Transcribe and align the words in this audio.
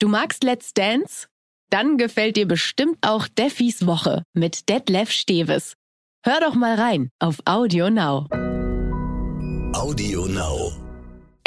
Du 0.00 0.08
magst 0.08 0.44
Let's 0.44 0.72
Dance? 0.72 1.26
Dann 1.68 1.98
gefällt 1.98 2.38
dir 2.38 2.48
bestimmt 2.48 2.96
auch 3.02 3.28
Deffis 3.28 3.86
Woche 3.86 4.22
mit 4.32 4.70
Detlef 4.70 5.10
Steves. 5.10 5.74
Hör 6.24 6.40
doch 6.40 6.54
mal 6.54 6.74
rein 6.74 7.10
auf 7.18 7.36
Audio 7.44 7.90
Now. 7.90 8.26
Audio 9.74 10.24
Now. 10.24 10.79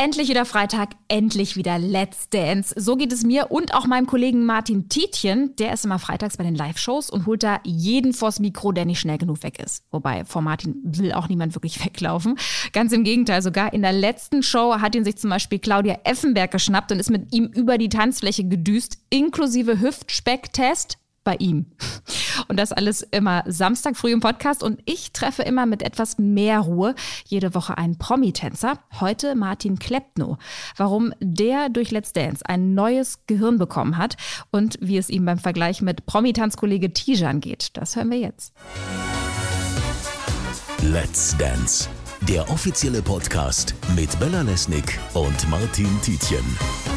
Endlich 0.04 0.28
wieder 0.28 0.44
Freitag, 0.44 0.98
endlich 1.08 1.56
wieder 1.56 1.80
Let's 1.80 2.28
Dance. 2.28 2.76
So 2.76 2.98
geht 2.98 3.14
es 3.14 3.24
mir 3.24 3.52
und 3.52 3.74
auch 3.74 3.88
meinem 3.88 4.06
Kollegen 4.06 4.44
Martin 4.44 4.90
Tietjen. 4.90 5.56
Der 5.56 5.72
ist 5.72 5.86
immer 5.86 5.98
freitags 5.98 6.36
bei 6.36 6.44
den 6.44 6.56
Live-Shows 6.56 7.10
und 7.10 7.26
holt 7.26 7.42
da 7.42 7.62
jeden 7.64 8.12
vors 8.12 8.42
Mikro, 8.42 8.74
der 8.74 8.84
nicht 8.84 9.00
schnell 9.00 9.18
genug 9.18 9.44
weg 9.44 9.64
ist. 9.64 9.86
Wobei, 9.92 10.26
vor 10.26 10.42
Martin 10.42 10.76
will 10.84 11.14
auch 11.14 11.30
niemand 11.30 11.56
wirklich 11.56 11.86
weglaufen. 11.86 12.36
Ganz 12.74 12.92
im 12.92 13.06
Gegenteil, 13.06 13.42
sogar 13.42 13.72
in 13.72 13.82
der 13.82 13.94
letzten 13.94 14.44
Show 14.44 14.76
hat 14.82 14.94
ihn 14.94 15.06
sich 15.06 15.16
zum 15.16 15.30
Beispiel 15.30 15.60
Claudia 15.60 15.98
Effenberg 16.04 16.52
geschnappt 16.52 16.92
und 16.92 17.00
ist 17.00 17.10
mit 17.10 17.34
ihm 17.34 17.46
über 17.46 17.78
die 17.78 17.88
Tanzfläche 17.88 18.44
gedüst, 18.44 18.98
inklusive 19.10 19.80
Hüftspecktest 19.80 20.98
bei 21.24 21.36
ihm. 21.36 21.68
Und 22.48 22.58
das 22.58 22.72
alles 22.72 23.02
immer 23.02 23.44
Samstag 23.46 23.96
früh 23.96 24.12
im 24.12 24.20
Podcast. 24.20 24.64
Und 24.64 24.82
ich 24.86 25.12
treffe 25.12 25.44
immer 25.44 25.66
mit 25.66 25.82
etwas 25.82 26.18
mehr 26.18 26.60
Ruhe 26.60 26.96
jede 27.26 27.56
Woche 27.56 27.78
einen 27.78 27.98
Promi-Tänzer. 27.98 28.80
Heute 29.00 29.36
Martin 29.36 29.80
Klepno. 29.80 30.38
Warum 30.78 31.14
der 31.20 31.70
durch 31.70 31.92
Let's 31.92 32.14
Dance 32.14 32.44
ein 32.46 32.74
neues 32.74 33.26
Gehirn 33.28 33.58
bekommen 33.58 33.98
hat 33.98 34.18
und 34.52 34.78
wie 34.82 34.98
es 34.98 35.10
ihm 35.10 35.26
beim 35.26 35.40
Vergleich 35.40 35.82
mit 35.82 36.06
Promi-Tanzkollege 36.06 36.94
Tijan 36.94 37.40
geht, 37.40 37.78
das 37.78 37.96
hören 37.96 38.12
wir 38.12 38.20
jetzt. 38.20 38.54
Let's 40.82 41.36
Dance. 41.38 41.90
Der 42.28 42.50
offizielle 42.50 43.02
Podcast 43.02 43.76
mit 43.96 44.18
Bella 44.20 44.42
Lesnick 44.42 45.00
und 45.14 45.50
Martin 45.50 45.90
Tietjen. 46.02 46.93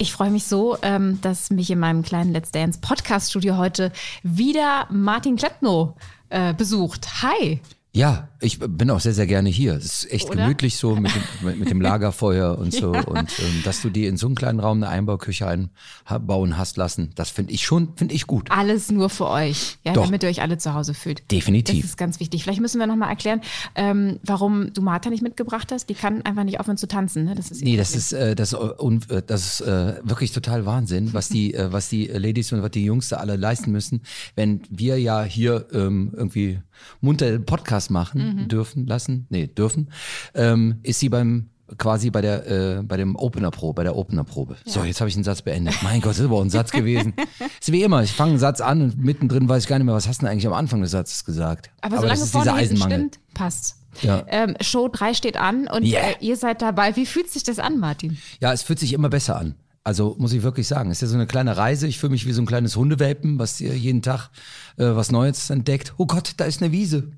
Ich 0.00 0.14
freue 0.14 0.30
mich 0.30 0.46
so, 0.46 0.78
ähm, 0.80 1.20
dass 1.20 1.50
mich 1.50 1.70
in 1.70 1.78
meinem 1.78 2.00
kleinen 2.00 2.32
Let's 2.32 2.50
Dance 2.50 2.78
Podcast 2.80 3.28
Studio 3.28 3.58
heute 3.58 3.92
wieder 4.22 4.86
Martin 4.88 5.36
Kleppno 5.36 5.94
äh, 6.30 6.54
besucht. 6.54 7.22
Hi. 7.22 7.60
Ja, 7.92 8.28
ich 8.40 8.60
bin 8.60 8.88
auch 8.90 9.00
sehr, 9.00 9.12
sehr 9.12 9.26
gerne 9.26 9.48
hier. 9.48 9.74
Es 9.74 10.04
ist 10.04 10.12
echt 10.12 10.30
Oder? 10.30 10.42
gemütlich 10.42 10.76
so 10.76 10.94
mit 10.94 11.12
dem, 11.12 11.58
mit 11.58 11.70
dem 11.70 11.80
Lagerfeuer 11.80 12.56
und 12.56 12.72
so. 12.72 12.94
Ja. 12.94 13.02
Und 13.02 13.38
ähm, 13.40 13.62
dass 13.64 13.82
du 13.82 13.90
dir 13.90 14.08
in 14.08 14.16
so 14.16 14.26
einen 14.26 14.36
kleinen 14.36 14.60
Raum 14.60 14.78
eine 14.78 14.88
Einbauküche 14.88 15.46
einbauen 15.46 16.56
hast 16.56 16.76
lassen, 16.76 17.10
das 17.16 17.30
finde 17.30 17.52
ich 17.52 17.64
schon, 17.64 17.96
finde 17.96 18.14
ich 18.14 18.28
gut. 18.28 18.50
Alles 18.50 18.92
nur 18.92 19.10
für 19.10 19.28
euch, 19.28 19.78
ja, 19.84 19.92
Doch. 19.92 20.04
damit 20.04 20.22
ihr 20.22 20.28
euch 20.28 20.40
alle 20.40 20.56
zu 20.56 20.72
Hause 20.72 20.94
fühlt. 20.94 21.30
Definitiv. 21.32 21.82
Das 21.82 21.90
ist 21.90 21.96
ganz 21.96 22.20
wichtig. 22.20 22.44
Vielleicht 22.44 22.60
müssen 22.60 22.78
wir 22.78 22.86
nochmal 22.86 23.10
erklären, 23.10 23.40
ähm, 23.74 24.20
warum 24.22 24.72
du 24.72 24.82
Martha 24.82 25.10
nicht 25.10 25.22
mitgebracht 25.22 25.72
hast. 25.72 25.88
Die 25.88 25.94
kann 25.94 26.22
einfach 26.22 26.44
nicht 26.44 26.60
aufhören 26.60 26.78
zu 26.78 26.86
tanzen. 26.86 27.24
Ne? 27.24 27.34
Das 27.34 27.50
ist 27.50 27.62
Nee, 27.62 27.76
das 27.76 27.96
ist, 27.96 28.12
äh, 28.12 28.36
das, 28.36 28.52
äh, 28.52 28.56
un, 28.56 29.00
äh, 29.08 29.20
das 29.26 29.60
ist 29.60 29.66
äh, 29.66 29.96
wirklich 30.04 30.30
total 30.30 30.64
Wahnsinn, 30.64 31.12
was 31.12 31.28
die, 31.28 31.54
äh, 31.54 31.72
was 31.72 31.88
die 31.88 32.06
Ladies 32.06 32.52
und 32.52 32.62
was 32.62 32.70
die 32.70 32.84
Jungs 32.84 33.08
da 33.08 33.16
alle 33.16 33.34
leisten 33.34 33.72
müssen, 33.72 34.02
wenn 34.36 34.62
wir 34.70 34.98
ja 34.98 35.24
hier 35.24 35.66
ähm, 35.72 36.12
irgendwie 36.14 36.60
munter 37.00 37.26
einen 37.26 37.44
Podcast 37.88 37.90
machen 37.90 38.48
dürfen 38.48 38.86
lassen, 38.86 39.26
nee, 39.30 39.46
dürfen, 39.46 39.90
ähm, 40.34 40.80
ist 40.82 41.00
sie 41.00 41.08
beim 41.08 41.50
quasi 41.78 42.10
bei 42.10 42.20
der 42.20 42.46
äh, 42.48 42.82
bei 42.82 42.96
dem 42.96 43.14
Opener 43.14 43.50
Pro, 43.52 43.72
bei 43.72 43.84
der 43.84 43.94
Opener 43.96 44.24
Probe. 44.24 44.56
So, 44.64 44.82
jetzt 44.82 45.00
habe 45.00 45.08
ich 45.08 45.14
einen 45.14 45.22
Satz 45.24 45.42
beendet. 45.42 45.76
Mein 45.82 46.00
Gott, 46.00 46.10
das 46.10 46.18
ist 46.18 46.24
aber 46.24 46.40
ein 46.42 46.50
Satz 46.50 46.72
gewesen. 46.72 47.14
ist 47.60 47.70
wie 47.70 47.82
immer, 47.82 48.02
ich 48.02 48.12
fange 48.12 48.30
einen 48.30 48.40
Satz 48.40 48.60
an 48.60 48.82
und 48.82 48.98
mittendrin 48.98 49.48
weiß 49.48 49.62
ich 49.62 49.68
gar 49.68 49.78
nicht 49.78 49.86
mehr, 49.86 49.94
was 49.94 50.08
hast 50.08 50.20
du 50.20 50.26
denn 50.26 50.32
eigentlich 50.32 50.46
am 50.48 50.52
Anfang 50.52 50.80
des 50.80 50.90
Satzes 50.90 51.24
gesagt? 51.24 51.70
Aber 51.80 51.96
solange 51.96 52.10
das 52.10 52.22
ist 52.22 52.32
vorne 52.32 52.52
Eisenmangel. 52.54 52.96
stimmt, 52.98 53.20
passt. 53.34 53.76
Ja. 54.02 54.24
Ähm, 54.28 54.56
Show 54.60 54.88
3 54.88 55.14
steht 55.14 55.36
an 55.36 55.68
und 55.68 55.84
Yeah. 55.84 56.10
äh, 56.10 56.14
ihr 56.20 56.36
seid 56.36 56.60
dabei. 56.62 56.96
Wie 56.96 57.06
fühlt 57.06 57.30
sich 57.30 57.42
das 57.44 57.58
an, 57.58 57.78
Martin? 57.78 58.18
Ja, 58.40 58.52
es 58.52 58.62
fühlt 58.62 58.78
sich 58.78 58.92
immer 58.92 59.08
besser 59.08 59.36
an. 59.38 59.54
Also 59.82 60.14
muss 60.18 60.32
ich 60.32 60.42
wirklich 60.42 60.68
sagen, 60.68 60.90
es 60.90 60.98
ist 60.98 61.02
ja 61.02 61.08
so 61.08 61.14
eine 61.14 61.26
kleine 61.26 61.56
Reise. 61.56 61.86
Ich 61.86 61.98
fühle 61.98 62.10
mich 62.10 62.26
wie 62.26 62.32
so 62.32 62.42
ein 62.42 62.46
kleines 62.46 62.76
Hundewelpen, 62.76 63.38
was 63.38 63.58
jeden 63.60 64.02
Tag 64.02 64.28
äh, 64.76 64.84
was 64.94 65.10
Neues 65.10 65.50
entdeckt. 65.50 65.94
Oh 65.96 66.06
Gott, 66.06 66.34
da 66.36 66.44
ist 66.44 66.62
eine 66.62 66.70
Wiese. 66.72 67.12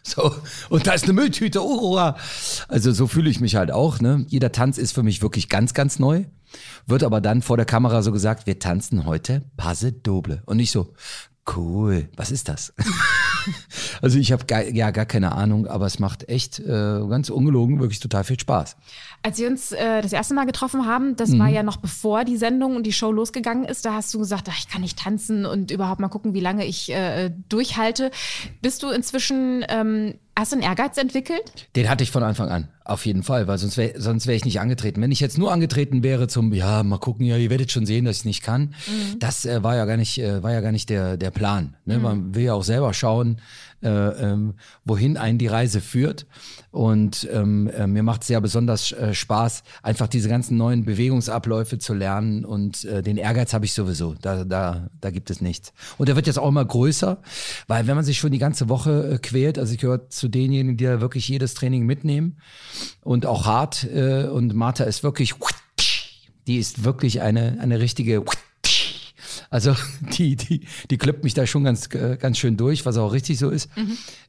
So, 0.10 0.34
und 0.70 0.86
da 0.86 0.92
ist 0.92 1.04
eine 1.04 1.12
Mülltüte. 1.12 1.62
Oh, 1.62 1.80
hurra. 1.80 2.16
Also 2.68 2.90
so 2.90 3.06
fühle 3.06 3.28
ich 3.28 3.40
mich 3.40 3.56
halt 3.56 3.70
auch. 3.70 4.00
Ne? 4.00 4.24
Jeder 4.28 4.50
Tanz 4.50 4.78
ist 4.78 4.92
für 4.92 5.02
mich 5.02 5.20
wirklich 5.20 5.48
ganz, 5.48 5.74
ganz 5.74 5.98
neu. 5.98 6.24
Wird 6.86 7.04
aber 7.04 7.20
dann 7.20 7.42
vor 7.42 7.56
der 7.56 7.66
Kamera 7.66 8.02
so 8.02 8.10
gesagt, 8.10 8.46
wir 8.46 8.58
tanzen 8.58 9.04
heute 9.04 9.42
Passe 9.56 9.92
Doble. 9.92 10.42
Und 10.46 10.56
nicht 10.56 10.70
so, 10.70 10.94
cool, 11.54 12.08
was 12.16 12.30
ist 12.30 12.48
das? 12.48 12.72
also 14.02 14.18
ich 14.18 14.32
habe 14.32 14.44
gar, 14.46 14.62
ja 14.64 14.90
gar 14.90 15.06
keine 15.06 15.32
Ahnung, 15.32 15.66
aber 15.66 15.86
es 15.86 15.98
macht 15.98 16.28
echt 16.28 16.58
äh, 16.60 16.64
ganz 16.64 17.30
ungelogen 17.30 17.80
wirklich 17.80 18.00
total 18.00 18.24
viel 18.24 18.38
Spaß. 18.38 18.76
Als 19.22 19.38
wir 19.38 19.48
uns 19.48 19.72
äh, 19.72 20.00
das 20.02 20.12
erste 20.12 20.34
Mal 20.34 20.46
getroffen 20.46 20.86
haben, 20.86 21.16
das 21.16 21.30
Mhm. 21.30 21.38
war 21.40 21.48
ja 21.48 21.62
noch 21.62 21.76
bevor 21.76 22.24
die 22.24 22.36
Sendung 22.36 22.76
und 22.76 22.84
die 22.86 22.92
Show 22.92 23.12
losgegangen 23.12 23.64
ist, 23.64 23.84
da 23.84 23.94
hast 23.94 24.12
du 24.14 24.18
gesagt, 24.18 24.48
ach, 24.50 24.56
ich 24.58 24.68
kann 24.68 24.80
nicht 24.80 24.98
tanzen 24.98 25.44
und 25.46 25.70
überhaupt 25.70 26.00
mal 26.00 26.08
gucken, 26.08 26.32
wie 26.34 26.40
lange 26.40 26.64
ich 26.64 26.90
äh, 26.92 27.30
durchhalte. 27.48 28.10
Bist 28.62 28.82
du 28.82 28.88
inzwischen, 28.88 29.64
ähm, 29.68 30.14
hast 30.36 30.52
du 30.52 30.56
einen 30.56 30.62
Ehrgeiz 30.62 30.96
entwickelt? 30.96 31.68
Den 31.76 31.88
hatte 31.90 32.02
ich 32.04 32.10
von 32.10 32.22
Anfang 32.22 32.48
an, 32.48 32.68
auf 32.90 33.06
jeden 33.06 33.22
Fall, 33.22 33.46
weil 33.46 33.58
sonst 33.58 33.76
wäre 33.76 34.00
sonst 34.00 34.26
wär 34.26 34.34
ich 34.34 34.44
nicht 34.44 34.60
angetreten. 34.60 35.00
Wenn 35.00 35.12
ich 35.12 35.20
jetzt 35.20 35.38
nur 35.38 35.52
angetreten 35.52 36.02
wäre 36.02 36.28
zum, 36.28 36.52
ja, 36.52 36.82
mal 36.82 36.98
gucken, 36.98 37.24
ja, 37.24 37.36
ihr 37.36 37.50
werdet 37.50 37.70
schon 37.70 37.86
sehen, 37.86 38.04
dass 38.04 38.18
ich 38.18 38.24
nicht 38.24 38.42
kann, 38.42 38.74
das 39.18 39.44
äh, 39.44 39.62
war 39.62 39.76
ja 39.76 39.84
gar 39.84 39.96
nicht, 39.96 40.18
äh, 40.18 40.42
war 40.42 40.52
ja 40.52 40.60
gar 40.60 40.72
nicht 40.72 40.90
der, 40.90 41.16
der 41.16 41.30
Plan. 41.30 41.76
Ne? 41.84 41.98
Man 41.98 42.34
will 42.34 42.44
ja 42.44 42.54
auch 42.54 42.64
selber 42.64 42.92
schauen, 42.92 43.40
äh, 43.82 43.88
ähm, 43.88 44.54
wohin 44.84 45.16
einen 45.16 45.38
die 45.38 45.46
Reise 45.46 45.80
führt. 45.80 46.26
Und 46.70 47.28
ähm, 47.32 47.68
äh, 47.68 47.86
mir 47.86 48.02
macht 48.02 48.22
es 48.22 48.28
ja 48.28 48.38
besonders 48.40 48.92
äh, 48.92 49.14
Spaß, 49.14 49.62
einfach 49.82 50.06
diese 50.06 50.28
ganzen 50.28 50.56
neuen 50.56 50.84
Bewegungsabläufe 50.84 51.78
zu 51.78 51.94
lernen. 51.94 52.44
Und 52.44 52.84
äh, 52.84 53.02
den 53.02 53.16
Ehrgeiz 53.16 53.54
habe 53.54 53.64
ich 53.64 53.72
sowieso. 53.72 54.14
Da, 54.20 54.44
da, 54.44 54.88
da 55.00 55.10
gibt 55.10 55.30
es 55.30 55.40
nichts. 55.40 55.72
Und 55.98 56.08
der 56.08 56.16
wird 56.16 56.26
jetzt 56.26 56.38
auch 56.38 56.48
immer 56.48 56.64
größer, 56.64 57.18
weil 57.66 57.86
wenn 57.86 57.96
man 57.96 58.04
sich 58.04 58.18
schon 58.18 58.32
die 58.32 58.38
ganze 58.38 58.68
Woche 58.68 59.14
äh, 59.14 59.18
quält, 59.18 59.58
also 59.58 59.72
ich 59.72 59.80
gehöre 59.80 60.08
zu 60.10 60.28
denjenigen, 60.28 60.76
die 60.76 60.84
da 60.84 61.00
wirklich 61.00 61.28
jedes 61.28 61.54
Training 61.54 61.86
mitnehmen 61.86 62.36
und 63.02 63.26
auch 63.26 63.46
hart. 63.46 63.84
Äh, 63.84 64.24
und 64.24 64.54
Martha 64.54 64.84
ist 64.84 65.02
wirklich, 65.02 65.34
die 66.46 66.58
ist 66.58 66.84
wirklich 66.84 67.20
eine, 67.20 67.58
eine 67.60 67.80
richtige 67.80 68.24
also 69.50 69.74
die, 70.16 70.36
die, 70.36 70.66
die 70.90 70.98
kloppt 70.98 71.24
mich 71.24 71.34
da 71.34 71.46
schon 71.46 71.64
ganz, 71.64 71.92
äh, 71.94 72.16
ganz 72.16 72.38
schön 72.38 72.56
durch, 72.56 72.86
was 72.86 72.96
auch 72.96 73.12
richtig 73.12 73.38
so 73.38 73.50
ist. 73.50 73.68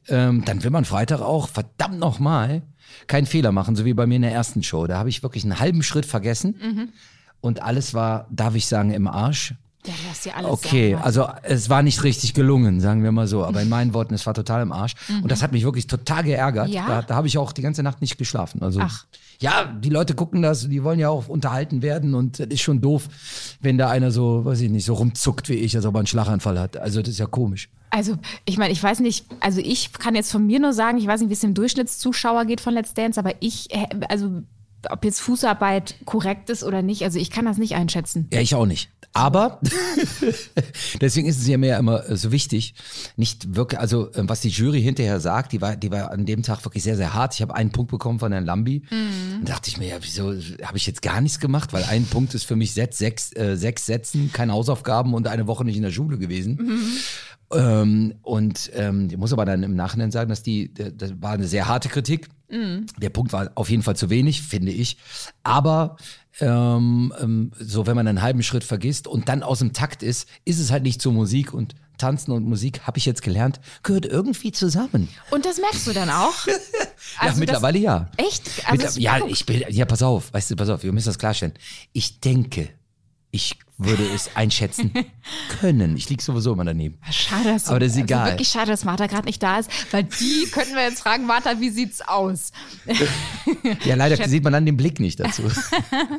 Ähm, 0.08 0.44
dann 0.44 0.62
will 0.64 0.70
man 0.70 0.84
Freitag 0.84 1.20
auch, 1.20 1.48
verdammt 1.48 1.98
nochmal, 1.98 2.62
keinen 3.06 3.26
Fehler 3.26 3.52
machen, 3.52 3.76
so 3.76 3.84
wie 3.84 3.94
bei 3.94 4.06
mir 4.06 4.16
in 4.16 4.22
der 4.22 4.32
ersten 4.32 4.62
Show. 4.62 4.86
Da 4.86 4.98
habe 4.98 5.08
ich 5.08 5.22
wirklich 5.22 5.44
einen 5.44 5.60
halben 5.60 5.82
Schritt 5.82 6.06
vergessen 6.06 6.92
und 7.40 7.62
alles 7.62 7.94
war, 7.94 8.26
darf 8.30 8.54
ich 8.54 8.66
sagen, 8.66 8.90
im 8.90 9.06
Arsch. 9.06 9.54
Ja, 9.84 9.92
du 10.00 10.10
hast 10.10 10.24
ja 10.26 10.34
alles 10.34 10.50
Okay, 10.50 10.92
sagen, 10.92 11.02
also 11.02 11.28
es 11.42 11.68
war 11.68 11.82
nicht 11.82 12.04
richtig 12.04 12.34
gelungen, 12.34 12.80
sagen 12.80 13.02
wir 13.02 13.10
mal 13.10 13.26
so. 13.26 13.44
Aber 13.44 13.62
in 13.62 13.68
meinen 13.68 13.94
Worten, 13.94 14.14
es 14.14 14.26
war 14.26 14.34
total 14.34 14.62
im 14.62 14.70
Arsch. 14.70 14.94
Und 15.08 15.30
das 15.30 15.42
hat 15.42 15.50
mich 15.50 15.64
wirklich 15.64 15.88
total 15.88 16.22
geärgert. 16.22 16.68
Ja? 16.68 16.86
Da, 16.86 17.02
da 17.02 17.14
habe 17.16 17.26
ich 17.26 17.36
auch 17.36 17.52
die 17.52 17.62
ganze 17.62 17.82
Nacht 17.82 18.00
nicht 18.00 18.16
geschlafen. 18.16 18.62
Also, 18.62 18.80
Ach. 18.80 19.04
Ja, 19.40 19.64
die 19.64 19.90
Leute 19.90 20.14
gucken 20.14 20.40
das, 20.40 20.68
die 20.68 20.84
wollen 20.84 21.00
ja 21.00 21.08
auch 21.08 21.26
unterhalten 21.26 21.82
werden. 21.82 22.14
Und 22.14 22.38
das 22.38 22.46
ist 22.46 22.60
schon 22.60 22.80
doof, 22.80 23.08
wenn 23.60 23.76
da 23.76 23.90
einer 23.90 24.12
so, 24.12 24.44
weiß 24.44 24.60
ich 24.60 24.70
nicht, 24.70 24.84
so 24.84 24.94
rumzuckt 24.94 25.48
wie 25.48 25.54
ich, 25.54 25.74
als 25.74 25.84
ob 25.84 25.96
er 25.96 25.98
einen 25.98 26.06
Schlaganfall 26.06 26.60
hat. 26.60 26.76
Also 26.76 27.00
das 27.00 27.10
ist 27.10 27.18
ja 27.18 27.26
komisch. 27.26 27.68
Also, 27.90 28.16
ich 28.44 28.56
meine, 28.56 28.72
ich 28.72 28.82
weiß 28.82 29.00
nicht, 29.00 29.26
also 29.40 29.60
ich 29.60 29.92
kann 29.92 30.14
jetzt 30.14 30.30
von 30.30 30.46
mir 30.46 30.60
nur 30.60 30.72
sagen, 30.72 30.96
ich 30.96 31.06
weiß 31.06 31.20
nicht, 31.20 31.28
wie 31.28 31.34
es 31.34 31.40
dem 31.40 31.54
Durchschnittszuschauer 31.54 32.44
geht 32.44 32.60
von 32.60 32.72
Let's 32.72 32.94
Dance, 32.94 33.18
aber 33.18 33.34
ich, 33.40 33.74
äh, 33.74 33.86
also 34.08 34.42
ob 34.88 35.04
jetzt 35.04 35.20
Fußarbeit 35.20 35.96
korrekt 36.04 36.48
ist 36.48 36.64
oder 36.64 36.80
nicht, 36.82 37.02
also 37.04 37.18
ich 37.18 37.30
kann 37.30 37.44
das 37.44 37.58
nicht 37.58 37.74
einschätzen. 37.74 38.28
Ja, 38.32 38.40
ich 38.40 38.54
auch 38.54 38.66
nicht. 38.66 38.90
Aber 39.14 39.60
deswegen 41.00 41.28
ist 41.28 41.38
es 41.38 41.46
ja 41.46 41.58
mir 41.58 41.76
immer 41.76 42.08
äh, 42.08 42.16
so 42.16 42.32
wichtig, 42.32 42.74
nicht 43.16 43.54
wirklich, 43.54 43.78
also 43.78 44.10
äh, 44.12 44.22
was 44.26 44.40
die 44.40 44.48
Jury 44.48 44.80
hinterher 44.80 45.20
sagt, 45.20 45.52
die 45.52 45.60
war, 45.60 45.76
die 45.76 45.90
war 45.90 46.10
an 46.10 46.24
dem 46.24 46.42
Tag 46.42 46.64
wirklich 46.64 46.82
sehr, 46.82 46.96
sehr 46.96 47.12
hart. 47.12 47.34
Ich 47.34 47.42
habe 47.42 47.54
einen 47.54 47.72
Punkt 47.72 47.90
bekommen 47.90 48.18
von 48.18 48.32
Herrn 48.32 48.46
Lambi. 48.46 48.82
Und 49.40 49.48
dachte 49.48 49.68
ich 49.68 49.76
mir, 49.76 49.88
ja, 49.88 49.96
wieso 50.00 50.32
habe 50.64 50.76
ich 50.76 50.86
jetzt 50.86 51.02
gar 51.02 51.20
nichts 51.20 51.40
gemacht? 51.40 51.72
Weil 51.72 51.84
ein 51.84 52.06
Punkt 52.06 52.34
ist 52.34 52.44
für 52.44 52.56
mich 52.56 52.72
Set, 52.72 52.94
sechs, 52.94 53.34
äh, 53.36 53.56
sechs 53.56 53.84
Sätzen, 53.84 54.32
keine 54.32 54.52
Hausaufgaben 54.52 55.12
und 55.14 55.26
eine 55.26 55.46
Woche 55.46 55.64
nicht 55.64 55.76
in 55.76 55.82
der 55.82 55.92
Schule 55.92 56.16
gewesen. 56.16 56.58
Ähm, 57.54 58.14
und 58.22 58.70
ähm, 58.74 59.08
ich 59.10 59.16
muss 59.16 59.32
aber 59.32 59.44
dann 59.44 59.62
im 59.62 59.74
Nachhinein 59.74 60.10
sagen, 60.10 60.28
dass 60.30 60.42
die, 60.42 60.72
das 60.74 61.12
war 61.20 61.32
eine 61.32 61.46
sehr 61.46 61.68
harte 61.68 61.88
Kritik. 61.88 62.28
Der 62.98 63.08
Punkt 63.08 63.32
war 63.32 63.50
auf 63.54 63.70
jeden 63.70 63.82
Fall 63.82 63.96
zu 63.96 64.10
wenig, 64.10 64.42
finde 64.42 64.72
ich. 64.72 64.98
Aber 65.42 65.96
ähm, 66.38 67.10
ähm, 67.18 67.50
so, 67.58 67.86
wenn 67.86 67.96
man 67.96 68.06
einen 68.06 68.20
halben 68.20 68.42
Schritt 68.42 68.62
vergisst 68.62 69.06
und 69.06 69.30
dann 69.30 69.42
aus 69.42 69.60
dem 69.60 69.72
Takt 69.72 70.02
ist, 70.02 70.28
ist 70.44 70.58
es 70.58 70.70
halt 70.70 70.82
nicht 70.82 71.00
zur 71.00 71.14
Musik 71.14 71.54
und 71.54 71.74
Tanzen 71.96 72.30
und 72.32 72.44
Musik, 72.44 72.80
habe 72.86 72.98
ich 72.98 73.06
jetzt 73.06 73.22
gelernt, 73.22 73.58
gehört 73.82 74.04
irgendwie 74.04 74.52
zusammen. 74.52 75.08
Und 75.30 75.46
das 75.46 75.58
merkst 75.58 75.86
du 75.86 75.92
dann 75.94 76.10
auch? 76.10 76.46
ja, 76.46 76.52
Also 77.20 77.38
mittlerweile 77.40 77.78
ja. 77.78 78.10
das, 78.18 78.26
Echt? 78.26 78.50
Also 78.70 78.86
Mittler- 78.86 79.00
ja, 79.00 79.26
ich 79.26 79.46
bin, 79.46 79.62
ja, 79.70 79.84
pass 79.86 80.02
auf, 80.02 80.30
weißt 80.34 80.50
du, 80.50 80.56
pass 80.56 80.68
auf, 80.68 80.82
wir 80.82 80.92
müssen 80.92 81.08
das 81.08 81.18
klarstellen. 81.18 81.54
Ich 81.94 82.20
denke 82.20 82.68
Ich 83.34 83.56
würde 83.78 84.04
es 84.14 84.36
einschätzen 84.36 84.92
können. 85.60 85.96
Ich 85.96 86.10
liege 86.10 86.22
sowieso 86.22 86.52
immer 86.52 86.66
daneben. 86.66 86.98
Schade, 87.10 87.44
dass 87.54 87.68
Aber 87.68 87.80
das 87.80 87.92
ist 87.92 87.94
also 87.94 88.04
egal. 88.04 88.26
wirklich 88.32 88.48
schade, 88.48 88.70
dass 88.70 88.84
Martha 88.84 89.06
gerade 89.06 89.24
nicht 89.24 89.42
da 89.42 89.58
ist, 89.58 89.70
weil 89.90 90.04
die 90.04 90.50
könnten 90.52 90.74
wir 90.74 90.82
jetzt 90.82 91.00
fragen, 91.00 91.24
Martha, 91.24 91.58
wie 91.58 91.70
sieht's 91.70 92.00
aus? 92.02 92.52
Ja, 93.84 93.94
leider 93.94 94.16
sieht 94.28 94.42
man 94.42 94.52
dann 94.52 94.66
den 94.66 94.76
Blick 94.76 94.98
nicht 94.98 95.20
dazu. 95.20 95.42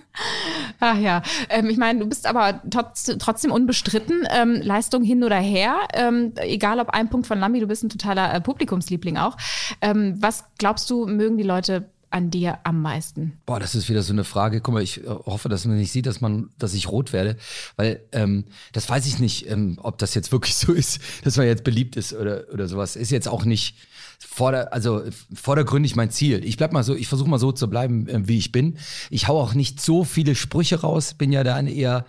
Ach 0.80 0.98
ja, 0.98 1.22
ähm, 1.50 1.70
ich 1.70 1.78
meine, 1.78 2.00
du 2.00 2.06
bist 2.06 2.26
aber 2.26 2.62
trotz, 2.70 3.06
trotzdem 3.20 3.52
unbestritten. 3.52 4.26
Ähm, 4.32 4.62
Leistung 4.62 5.04
hin 5.04 5.24
oder 5.24 5.38
her, 5.38 5.76
ähm, 5.94 6.34
egal 6.38 6.80
ob 6.80 6.90
ein 6.90 7.10
Punkt 7.10 7.28
von 7.28 7.40
Lambi, 7.40 7.60
du 7.60 7.68
bist 7.68 7.84
ein 7.84 7.90
totaler 7.90 8.34
äh, 8.34 8.40
Publikumsliebling 8.42 9.18
auch. 9.18 9.36
Ähm, 9.82 10.16
was 10.20 10.46
glaubst 10.58 10.90
du, 10.90 11.06
mögen 11.06 11.38
die 11.38 11.44
Leute 11.44 11.90
an 12.14 12.30
dir 12.30 12.60
am 12.64 12.82
meisten? 12.82 13.34
Boah, 13.46 13.60
das 13.60 13.76
ist 13.76 13.90
wieder 13.90 14.04
so 14.04 14.14
eine 14.14 14.24
Frage. 14.24 14.62
Guck 14.62 14.74
mal, 14.76 14.84
ich 14.84 15.04
äh, 15.04 15.08
hoffe, 15.08 15.50
dass 15.50 15.66
man 15.66 15.78
nicht 15.78 15.92
sieht, 15.92 16.06
dass 16.06 16.22
man, 16.22 16.50
dass 16.60 16.74
ich 16.74 16.90
rot 16.90 17.12
werde, 17.12 17.38
weil 17.76 18.02
ähm, 18.12 18.46
das 18.72 18.88
weiß 18.88 19.06
ich 19.08 19.20
nicht, 19.20 19.50
ähm, 19.50 19.80
ob 19.82 19.98
das 19.98 20.14
jetzt 20.14 20.32
wirklich 20.32 20.56
so 20.56 20.74
ist, 20.74 21.00
dass 21.24 21.38
man 21.38 21.48
jetzt 21.48 21.64
beliebt 21.64 21.96
ist 21.96 22.14
oder 22.14 22.46
oder 22.54 22.68
sowas. 22.68 22.96
Ist 22.96 23.12
jetzt 23.12 23.28
auch 23.28 23.46
nicht 23.46 23.76
vorder, 24.20 24.74
also 24.74 25.04
vordergründig 25.34 25.96
mein 25.96 26.12
Ziel. 26.12 26.44
Ich 26.46 26.58
bleib 26.58 26.72
mal 26.72 26.84
so, 26.84 26.96
ich 26.96 27.08
versuche 27.08 27.30
mal 27.30 27.40
so 27.40 27.52
zu 27.52 27.70
bleiben, 27.70 28.08
äh, 28.08 28.28
wie 28.28 28.38
ich 28.38 28.52
bin. 28.52 28.78
Ich 29.10 29.28
hau 29.28 29.40
auch 29.40 29.54
nicht 29.54 29.82
so 29.82 30.04
viele 30.04 30.36
Sprüche 30.36 30.82
raus, 30.82 31.16
bin 31.16 31.32
ja 31.32 31.44
dann 31.44 31.68
eher 31.68 32.06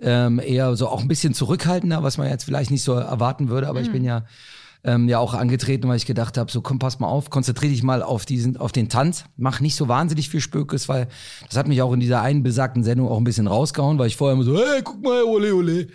ähm, 0.00 0.38
eher 0.38 0.76
so 0.76 0.88
auch 0.88 1.00
ein 1.00 1.08
bisschen 1.08 1.32
zurückhaltender, 1.32 2.02
was 2.02 2.18
man 2.18 2.28
jetzt 2.28 2.44
vielleicht 2.44 2.70
nicht 2.70 2.82
so 2.82 2.92
erwarten 2.92 3.48
würde, 3.48 3.68
aber 3.68 3.80
ich 3.80 3.90
bin 3.90 4.04
ja 4.04 4.26
ähm, 4.86 5.08
ja 5.08 5.18
auch 5.18 5.34
angetreten, 5.34 5.88
weil 5.88 5.96
ich 5.96 6.06
gedacht 6.06 6.38
habe, 6.38 6.50
so 6.50 6.62
komm, 6.62 6.78
pass 6.78 7.00
mal 7.00 7.08
auf, 7.08 7.28
konzentriere 7.28 7.72
dich 7.72 7.82
mal 7.82 8.02
auf 8.02 8.24
diesen, 8.24 8.56
auf 8.56 8.72
den 8.72 8.88
Tanz, 8.88 9.24
mach 9.36 9.60
nicht 9.60 9.74
so 9.74 9.88
wahnsinnig 9.88 10.30
viel 10.30 10.40
Spökes, 10.40 10.88
weil 10.88 11.08
das 11.48 11.58
hat 11.58 11.66
mich 11.68 11.82
auch 11.82 11.92
in 11.92 12.00
dieser 12.00 12.22
einen 12.22 12.42
besagten 12.42 12.84
Sendung 12.84 13.08
auch 13.08 13.18
ein 13.18 13.24
bisschen 13.24 13.48
rausgehauen, 13.48 13.98
weil 13.98 14.06
ich 14.06 14.16
vorher 14.16 14.34
immer 14.34 14.44
so, 14.44 14.56
hey, 14.56 14.80
guck 14.82 15.02
mal, 15.02 15.24
ole, 15.24 15.54
ole. 15.54 15.88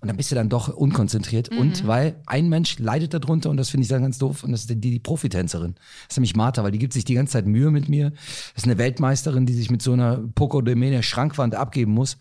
Und 0.00 0.08
dann 0.08 0.16
bist 0.16 0.30
du 0.30 0.34
dann 0.34 0.48
doch 0.48 0.68
unkonzentriert. 0.68 1.48
Und 1.48 1.86
weil 1.86 2.16
ein 2.26 2.48
Mensch 2.48 2.78
leidet 2.78 3.14
darunter 3.14 3.50
und 3.50 3.56
das 3.56 3.70
finde 3.70 3.82
ich 3.82 3.88
dann 3.88 4.02
ganz 4.02 4.18
doof. 4.18 4.44
Und 4.44 4.52
das 4.52 4.62
ist 4.62 4.70
die, 4.70 4.76
die 4.76 4.98
Profitänzerin. 4.98 5.74
Das 5.74 6.12
ist 6.12 6.16
nämlich 6.18 6.36
Martha, 6.36 6.62
weil 6.64 6.70
die 6.70 6.78
gibt 6.78 6.92
sich 6.92 7.04
die 7.04 7.14
ganze 7.14 7.34
Zeit 7.34 7.46
Mühe 7.46 7.70
mit 7.70 7.88
mir. 7.88 8.10
Das 8.10 8.58
ist 8.58 8.64
eine 8.64 8.78
Weltmeisterin, 8.78 9.46
die 9.46 9.54
sich 9.54 9.70
mit 9.70 9.82
so 9.82 9.92
einer 9.92 10.18
Poco 10.34 10.60
de 10.60 10.74
Mene 10.74 11.02
Schrankwand 11.02 11.54
abgeben 11.54 11.92
muss. 11.92 12.18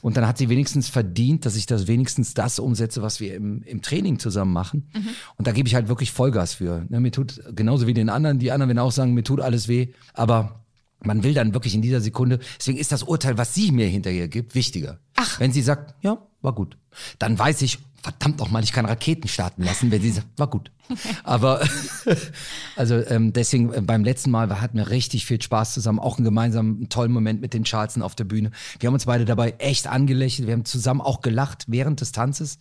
Und 0.00 0.16
dann 0.16 0.26
hat 0.26 0.38
sie 0.38 0.48
wenigstens 0.48 0.88
verdient, 0.88 1.46
dass 1.46 1.56
ich 1.56 1.66
das 1.66 1.86
wenigstens 1.86 2.34
das 2.34 2.58
umsetze, 2.58 3.02
was 3.02 3.20
wir 3.20 3.34
im, 3.34 3.62
im 3.62 3.82
Training 3.82 4.18
zusammen 4.18 4.52
machen. 4.52 4.88
Und 5.36 5.46
da 5.46 5.52
gebe 5.52 5.68
ich 5.68 5.74
halt 5.74 5.88
wirklich 5.88 6.12
Vollgas 6.12 6.54
für. 6.54 6.84
Ne, 6.88 7.00
mir 7.00 7.12
tut 7.12 7.40
genauso 7.54 7.86
wie 7.86 7.94
den 7.94 8.08
anderen. 8.08 8.38
Die 8.38 8.52
anderen 8.52 8.68
werden 8.68 8.78
auch 8.78 8.92
sagen, 8.92 9.14
mir 9.14 9.24
tut 9.24 9.40
alles 9.40 9.68
weh. 9.68 9.88
Aber 10.14 10.62
man 11.04 11.22
will 11.22 11.34
dann 11.34 11.54
wirklich 11.54 11.74
in 11.74 11.82
dieser 11.82 12.00
Sekunde, 12.00 12.38
deswegen 12.58 12.78
ist 12.78 12.92
das 12.92 13.02
Urteil, 13.02 13.38
was 13.38 13.54
sie 13.54 13.72
mir 13.72 13.86
hinterher 13.86 14.28
gibt, 14.28 14.54
wichtiger. 14.54 14.98
Ach. 15.16 15.40
Wenn 15.40 15.52
sie 15.52 15.62
sagt, 15.62 15.94
ja, 16.02 16.18
war 16.42 16.54
gut, 16.54 16.76
dann 17.18 17.38
weiß 17.38 17.62
ich, 17.62 17.78
verdammt 18.02 18.38
nochmal, 18.38 18.64
ich 18.64 18.72
kann 18.72 18.84
Raketen 18.84 19.28
starten 19.28 19.62
lassen, 19.62 19.90
wenn 19.90 20.02
sie 20.02 20.10
sagt, 20.10 20.26
war 20.36 20.48
gut. 20.48 20.72
Aber 21.22 21.66
also 22.76 22.96
ähm, 22.96 23.32
deswegen 23.32 23.72
äh, 23.72 23.80
beim 23.80 24.02
letzten 24.04 24.30
Mal 24.30 24.60
hatten 24.60 24.76
wir 24.76 24.90
richtig 24.90 25.24
viel 25.24 25.40
Spaß 25.40 25.72
zusammen, 25.72 26.00
auch 26.00 26.18
einen 26.18 26.24
gemeinsamen 26.24 26.88
tollen 26.88 27.12
Moment 27.12 27.40
mit 27.40 27.54
den 27.54 27.64
Charleston 27.64 28.02
auf 28.02 28.16
der 28.16 28.24
Bühne. 28.24 28.50
Wir 28.80 28.88
haben 28.88 28.94
uns 28.94 29.06
beide 29.06 29.24
dabei 29.24 29.54
echt 29.58 29.86
angelächelt, 29.86 30.48
wir 30.48 30.54
haben 30.54 30.64
zusammen 30.64 31.00
auch 31.00 31.20
gelacht 31.20 31.66
während 31.68 32.00
des 32.00 32.12
Tanzes. 32.12 32.58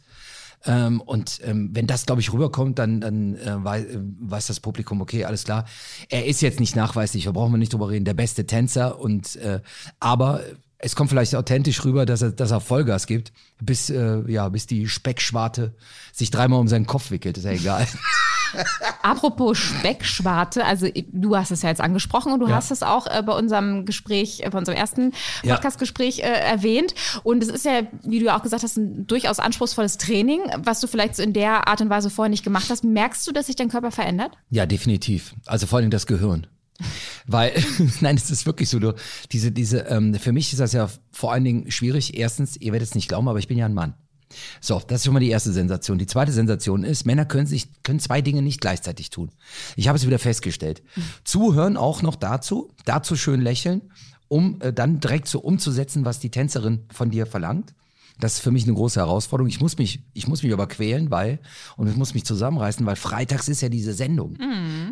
Ähm, 0.64 1.02
und 1.02 1.40
ähm, 1.44 1.72
wenn 1.74 1.88
das, 1.88 2.06
glaube 2.06 2.22
ich, 2.22 2.32
rüberkommt, 2.32 2.78
dann, 2.78 3.02
dann 3.02 3.36
äh, 3.36 3.64
weiß, 3.64 3.86
äh, 3.86 4.00
weiß 4.20 4.48
das 4.48 4.60
Publikum, 4.60 5.02
okay, 5.02 5.26
alles 5.26 5.44
klar. 5.44 5.66
Er 6.10 6.28
ist 6.28 6.42
jetzt 6.42 6.60
nicht 6.60 6.76
nachweislich, 6.76 7.24
da 7.24 7.32
brauchen 7.32 7.52
wir 7.52 7.58
nicht 7.58 7.74
drüber 7.74 7.90
reden, 7.90 8.06
der 8.06 8.14
beste 8.14 8.46
Tänzer. 8.46 9.00
Und 9.00 9.38
äh, 9.38 9.62
aber 10.00 10.42
es 10.84 10.96
kommt 10.96 11.10
vielleicht 11.10 11.36
authentisch 11.36 11.84
rüber, 11.86 12.06
dass 12.06 12.22
er, 12.22 12.32
dass 12.32 12.52
er 12.52 12.60
Vollgas 12.60 13.06
gibt, 13.08 13.32
bis, 13.62 13.90
äh, 13.90 14.22
ja, 14.28 14.50
bis 14.50 14.66
die 14.68 14.88
Speckschwarte 14.88 15.74
sich 16.12 16.32
dreimal 16.32 16.60
um 16.60 16.68
seinen 16.68 16.86
Kopf 16.88 17.12
wickelt, 17.12 17.38
ist 17.38 17.44
ja 17.46 17.52
egal. 17.52 17.88
Apropos 19.02 19.58
Speckschwarte, 19.58 20.66
also 20.66 20.88
du 21.12 21.36
hast 21.38 21.52
es 21.52 21.62
ja 21.62 21.70
jetzt 21.70 21.82
angesprochen 21.82 22.34
und 22.34 22.40
du 22.42 22.48
Ja. 22.50 22.56
hast 22.56 22.72
es 22.72 22.84
auch 22.84 23.08
äh, 23.08 23.22
bei 23.26 23.34
unserem 23.34 23.86
Gespräch, 23.86 24.42
äh, 24.42 24.50
bei 24.50 24.58
unserem 24.58 24.78
ersten. 24.78 25.14
Podcastgespräch 25.44 26.20
äh, 26.20 26.24
erwähnt. 26.24 26.94
Und 27.24 27.44
es 27.44 27.50
ist 27.50 27.66
ja, 27.66 27.84
wie 28.04 28.20
du 28.20 28.26
ja 28.26 28.38
auch 28.38 28.44
gesagt 28.44 28.64
hast, 28.64 28.78
ein 28.78 29.08
durchaus 29.08 29.40
anspruchsvolles 29.40 29.98
Training, 29.98 30.42
was 30.58 30.80
du 30.82 30.88
vielleicht 30.88 31.16
so 31.16 31.24
in 31.24 31.34
der 31.34 31.68
Art 31.68 31.82
und 31.82 31.90
Weise 31.90 32.10
vorher 32.10 32.30
nicht 32.30 32.44
gemacht 32.44 32.70
hast. 32.70 32.84
Merkst 32.84 33.26
du, 33.28 33.32
dass 33.32 33.46
sich 33.48 33.56
dein 33.56 33.70
Körper 33.70 33.92
verändert? 33.92 34.32
Ja, 34.50 34.66
definitiv. 34.66 35.34
Also 35.46 35.68
vor 35.68 35.80
allem 35.80 35.90
das 35.92 36.06
Gehirn. 36.08 36.48
Weil, 37.28 37.54
nein, 38.02 38.16
es 38.16 38.32
ist 38.32 38.46
wirklich 38.46 38.70
so, 38.70 38.80
du, 38.80 38.94
diese, 39.32 39.52
diese, 39.52 39.80
ähm, 39.82 40.14
für 40.16 40.32
mich 40.32 40.52
ist 40.52 40.60
das 40.60 40.74
ja 40.74 40.90
vor 41.12 41.32
allen 41.32 41.44
Dingen 41.44 41.72
schwierig. 41.72 42.18
Erstens, 42.18 42.58
ihr 42.58 42.72
werdet 42.72 42.90
es 42.90 42.96
nicht 42.96 43.08
glauben, 43.08 43.28
aber 43.28 43.40
ich 43.40 43.48
bin 43.48 43.58
ja 43.58 43.66
ein 43.66 43.74
Mann. 43.74 43.96
So, 44.60 44.82
das 44.88 45.02
ist 45.02 45.06
schon 45.06 45.14
mal 45.14 45.20
die 45.20 45.30
erste 45.30 45.52
Sensation. 45.52 45.98
Die 45.98 46.08
zweite 46.08 46.32
Sensation 46.32 46.84
ist, 46.84 47.06
Männer 47.06 47.26
können 47.26 47.48
sich, 47.48 47.70
können 47.84 48.00
zwei 48.00 48.22
Dinge 48.22 48.42
nicht 48.42 48.62
gleichzeitig 48.62 49.10
tun. 49.10 49.32
Ich 49.76 49.88
habe 49.88 49.98
es 49.98 50.06
wieder 50.06 50.20
festgestellt. 50.20 50.84
Zuhören 51.24 51.78
auch 51.78 52.02
noch 52.02 52.16
dazu, 52.16 52.72
dazu 52.86 53.16
schön 53.16 53.42
lächeln, 53.42 53.92
um 54.28 54.62
äh, 54.62 54.72
dann 54.72 55.00
direkt 55.00 55.28
so 55.28 55.40
umzusetzen, 55.40 56.06
was 56.06 56.20
die 56.20 56.32
Tänzerin 56.32 56.86
von 56.92 57.12
dir 57.12 57.26
verlangt. 57.26 57.74
Das 58.20 58.36
ist 58.36 58.40
für 58.40 58.52
mich 58.52 58.64
eine 58.64 58.74
große 58.74 59.00
Herausforderung. 59.00 59.50
Ich 59.50 59.60
muss 59.60 59.78
mich, 59.78 60.04
ich 60.14 60.28
muss 60.28 60.44
mich 60.44 60.54
aber 60.54 60.68
quälen, 60.68 61.10
weil, 61.10 61.40
und 61.76 61.88
ich 61.88 61.96
muss 61.96 62.14
mich 62.14 62.24
zusammenreißen, 62.24 62.86
weil 62.86 62.96
freitags 62.96 63.48
ist 63.48 63.62
ja 63.62 63.70
diese 63.70 63.94
Sendung. 63.94 64.38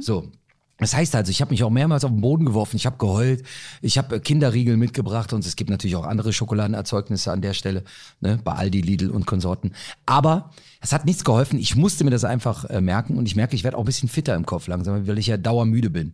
So. 0.02 0.32
Das 0.80 0.96
heißt 0.96 1.16
also, 1.16 1.30
ich 1.30 1.42
habe 1.42 1.52
mich 1.52 1.64
auch 1.64 1.70
mehrmals 1.70 2.04
auf 2.04 2.12
den 2.12 2.22
Boden 2.22 2.46
geworfen, 2.46 2.78
ich 2.78 2.86
habe 2.86 2.98
geheult, 2.98 3.44
ich 3.82 3.98
habe 3.98 4.16
äh, 4.16 4.20
Kinderriegel 4.20 4.78
mitgebracht 4.78 5.34
und 5.34 5.46
es 5.46 5.56
gibt 5.56 5.70
natürlich 5.70 5.96
auch 5.96 6.06
andere 6.06 6.34
Schokoladenerzeugnisse 6.34 7.32
an 7.32 7.42
der 7.42 7.54
Stelle, 7.54 7.84
ne, 8.22 8.40
bei 8.44 8.54
Aldi, 8.54 8.82
Lidl 8.82 9.12
und 9.12 9.26
Konsorten. 9.26 9.74
Aber 10.06 10.52
es 10.82 10.94
hat 10.94 11.06
nichts 11.06 11.24
geholfen, 11.24 11.60
ich 11.60 11.76
musste 11.76 12.04
mir 12.06 12.12
das 12.12 12.24
einfach 12.24 12.66
äh, 12.66 12.82
merken 12.82 13.18
und 13.18 13.26
ich 13.26 13.36
merke, 13.36 13.56
ich 13.56 13.64
werde 13.64 13.78
auch 13.78 13.82
ein 13.82 13.86
bisschen 13.86 14.10
fitter 14.10 14.36
im 14.36 14.46
Kopf 14.46 14.68
langsam, 14.68 15.06
weil 15.06 15.18
ich 15.18 15.28
ja 15.28 15.38
dauermüde 15.38 15.90
bin, 15.90 16.14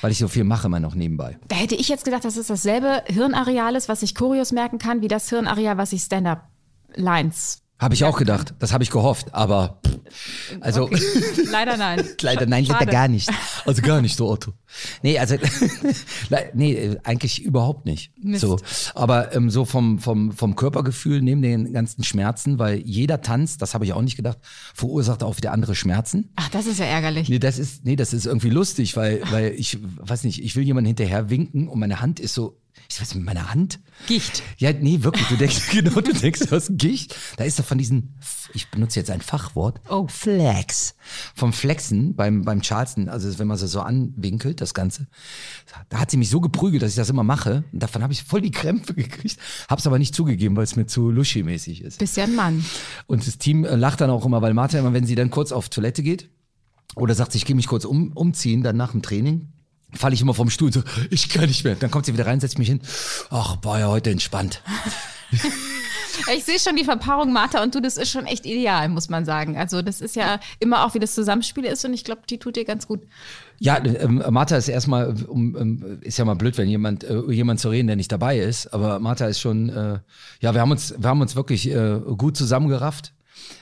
weil 0.00 0.12
ich 0.12 0.18
so 0.18 0.28
viel 0.28 0.44
mache 0.44 0.68
immer 0.68 0.80
noch 0.80 0.94
nebenbei. 0.94 1.38
Da 1.48 1.56
hätte 1.56 1.74
ich 1.74 1.88
jetzt 1.88 2.04
gedacht, 2.04 2.24
dass 2.24 2.36
es 2.36 2.46
dasselbe 2.46 3.02
Hirnareal 3.06 3.74
ist, 3.74 3.88
was 3.88 4.00
sich 4.00 4.14
Choreos 4.14 4.52
merken 4.52 4.78
kann, 4.78 5.02
wie 5.02 5.08
das 5.08 5.28
Hirnareal, 5.28 5.76
was 5.76 5.90
sich 5.90 6.02
Stand-Up-Lines. 6.02 7.63
Habe 7.78 7.94
ich 7.94 8.04
auch 8.04 8.16
gedacht, 8.16 8.54
das 8.60 8.72
habe 8.72 8.84
ich 8.84 8.90
gehofft, 8.90 9.34
aber 9.34 9.80
pff, 9.84 9.98
also 10.60 10.84
Okay. 10.84 11.00
Leider 11.50 11.76
nein. 11.76 12.04
Leider 12.20 12.46
nein, 12.46 12.64
leider 12.64 12.86
gar 12.86 13.08
nicht. 13.08 13.30
Also 13.64 13.82
gar 13.82 14.00
nicht 14.00 14.16
so, 14.16 14.28
Otto. 14.28 14.52
Nee, 15.02 15.18
also 15.18 15.36
nee, 16.54 16.96
eigentlich 17.04 17.42
überhaupt 17.42 17.86
nicht. 17.86 18.12
Mist. 18.22 18.42
So, 18.42 18.58
aber 18.94 19.34
ähm, 19.34 19.50
so 19.50 19.64
vom 19.64 19.98
vom 19.98 20.32
vom 20.32 20.56
Körpergefühl 20.56 21.22
neben 21.22 21.42
den 21.42 21.72
ganzen 21.72 22.04
Schmerzen, 22.04 22.58
weil 22.58 22.78
jeder 22.78 23.22
Tanz, 23.22 23.58
das 23.58 23.74
habe 23.74 23.84
ich 23.84 23.92
auch 23.92 24.02
nicht 24.02 24.16
gedacht, 24.16 24.38
verursacht 24.74 25.22
auch 25.22 25.36
wieder 25.36 25.52
andere 25.52 25.74
Schmerzen. 25.74 26.30
Ach, 26.36 26.48
das 26.50 26.66
ist 26.66 26.78
ja 26.78 26.86
ärgerlich. 26.86 27.28
Nee, 27.28 27.38
das 27.38 27.58
ist 27.58 27.84
nee, 27.84 27.96
das 27.96 28.12
ist 28.12 28.26
irgendwie 28.26 28.50
lustig, 28.50 28.96
weil 28.96 29.22
weil 29.30 29.52
ich 29.52 29.78
weiß 29.82 30.24
nicht, 30.24 30.42
ich 30.42 30.56
will 30.56 30.64
jemanden 30.64 30.86
hinterher 30.86 31.30
winken 31.30 31.68
und 31.68 31.78
meine 31.78 32.00
Hand 32.00 32.20
ist 32.20 32.34
so 32.34 32.60
ich 32.90 33.00
weiß 33.00 33.14
mit 33.14 33.24
meiner 33.24 33.50
Hand. 33.50 33.80
Gicht. 34.06 34.42
Ja, 34.58 34.72
nee, 34.72 35.02
wirklich. 35.02 35.26
Du 35.28 35.36
denkst, 35.36 35.68
genau, 35.70 36.00
du 36.00 36.12
denkst, 36.12 36.40
du 36.40 36.50
hast 36.50 36.70
Gicht. 36.76 37.16
Da 37.36 37.44
ist 37.44 37.58
doch 37.58 37.64
von 37.64 37.78
diesen, 37.78 38.18
ich 38.52 38.70
benutze 38.70 39.00
jetzt 39.00 39.10
ein 39.10 39.20
Fachwort, 39.20 39.80
Oh. 39.88 40.06
Flex. 40.08 40.94
Vom 41.34 41.52
Flexen 41.52 42.14
beim, 42.14 42.44
beim 42.44 42.62
Charleston, 42.62 43.08
also 43.08 43.38
wenn 43.38 43.46
man 43.46 43.56
so 43.56 43.66
so 43.66 43.80
anwinkelt, 43.80 44.60
das 44.60 44.74
Ganze. 44.74 45.06
Da 45.88 45.98
hat 45.98 46.10
sie 46.10 46.16
mich 46.16 46.30
so 46.30 46.40
geprügelt, 46.40 46.82
dass 46.82 46.90
ich 46.90 46.96
das 46.96 47.10
immer 47.10 47.24
mache. 47.24 47.64
Und 47.72 47.82
davon 47.82 48.02
habe 48.02 48.12
ich 48.12 48.22
voll 48.22 48.40
die 48.40 48.50
Krämpfe 48.50 48.94
gekriegt. 48.94 49.38
Hab's 49.68 49.86
aber 49.86 49.98
nicht 49.98 50.14
zugegeben, 50.14 50.56
weil 50.56 50.64
es 50.64 50.76
mir 50.76 50.86
zu 50.86 51.10
luschi-mäßig 51.10 51.82
ist. 51.82 51.98
Bist 51.98 52.16
ja 52.16 52.24
ein 52.24 52.34
Mann. 52.34 52.64
Und 53.06 53.26
das 53.26 53.38
Team 53.38 53.64
äh, 53.64 53.76
lacht 53.76 54.00
dann 54.00 54.10
auch 54.10 54.24
immer, 54.26 54.42
weil 54.42 54.54
Martha 54.54 54.78
immer, 54.78 54.92
wenn 54.92 55.06
sie 55.06 55.14
dann 55.14 55.30
kurz 55.30 55.52
auf 55.52 55.68
Toilette 55.68 56.02
geht 56.02 56.28
oder 56.96 57.14
sagt, 57.14 57.34
ich 57.34 57.44
gehe 57.44 57.56
mich 57.56 57.66
kurz 57.66 57.84
um, 57.84 58.12
umziehen, 58.12 58.62
dann 58.62 58.76
nach 58.76 58.92
dem 58.92 59.02
Training, 59.02 59.48
falle 59.94 60.14
ich 60.14 60.22
immer 60.22 60.34
vom 60.34 60.50
Stuhl 60.50 60.72
so, 60.72 60.82
ich 61.10 61.28
kann 61.28 61.46
nicht 61.46 61.64
mehr. 61.64 61.74
Dann 61.74 61.90
kommt 61.90 62.06
sie 62.06 62.12
wieder 62.12 62.26
rein, 62.26 62.40
setzt 62.40 62.58
mich 62.58 62.68
hin. 62.68 62.80
Ach, 63.30 63.56
war 63.62 63.78
ja 63.78 63.88
heute 63.88 64.10
entspannt. 64.10 64.62
Ich 66.34 66.44
sehe 66.44 66.58
schon 66.58 66.76
die 66.76 66.84
Verpaarung 66.84 67.32
Martha 67.32 67.62
und 67.62 67.74
du, 67.74 67.80
das 67.80 67.96
ist 67.96 68.10
schon 68.10 68.26
echt 68.26 68.46
ideal, 68.46 68.88
muss 68.88 69.08
man 69.08 69.24
sagen. 69.24 69.56
Also 69.56 69.82
das 69.82 70.00
ist 70.00 70.16
ja 70.16 70.38
immer 70.60 70.84
auch, 70.84 70.94
wie 70.94 70.98
das 70.98 71.14
Zusammenspiel 71.14 71.64
ist 71.64 71.84
und 71.84 71.92
ich 71.92 72.04
glaube, 72.04 72.22
die 72.28 72.38
tut 72.38 72.56
dir 72.56 72.64
ganz 72.64 72.86
gut. 72.86 73.00
Ja, 73.58 73.84
ähm, 73.84 74.22
Martha 74.30 74.56
ist 74.56 74.68
erstmal, 74.68 75.14
um, 75.26 75.56
ähm, 75.56 75.98
ist 76.02 76.18
ja 76.18 76.24
mal 76.24 76.34
blöd, 76.34 76.56
wenn 76.58 76.68
jemand, 76.68 77.04
äh, 77.04 77.20
jemand 77.30 77.60
zu 77.60 77.68
reden, 77.68 77.86
der 77.88 77.96
nicht 77.96 78.12
dabei 78.12 78.38
ist. 78.38 78.72
Aber 78.72 78.98
Martha 79.00 79.26
ist 79.26 79.40
schon, 79.40 79.68
äh, 79.68 79.98
ja, 80.40 80.54
wir 80.54 80.60
haben 80.60 80.70
uns, 80.70 80.94
wir 80.96 81.08
haben 81.08 81.20
uns 81.20 81.36
wirklich 81.36 81.68
äh, 81.68 81.98
gut 82.16 82.36
zusammengerafft. 82.36 83.12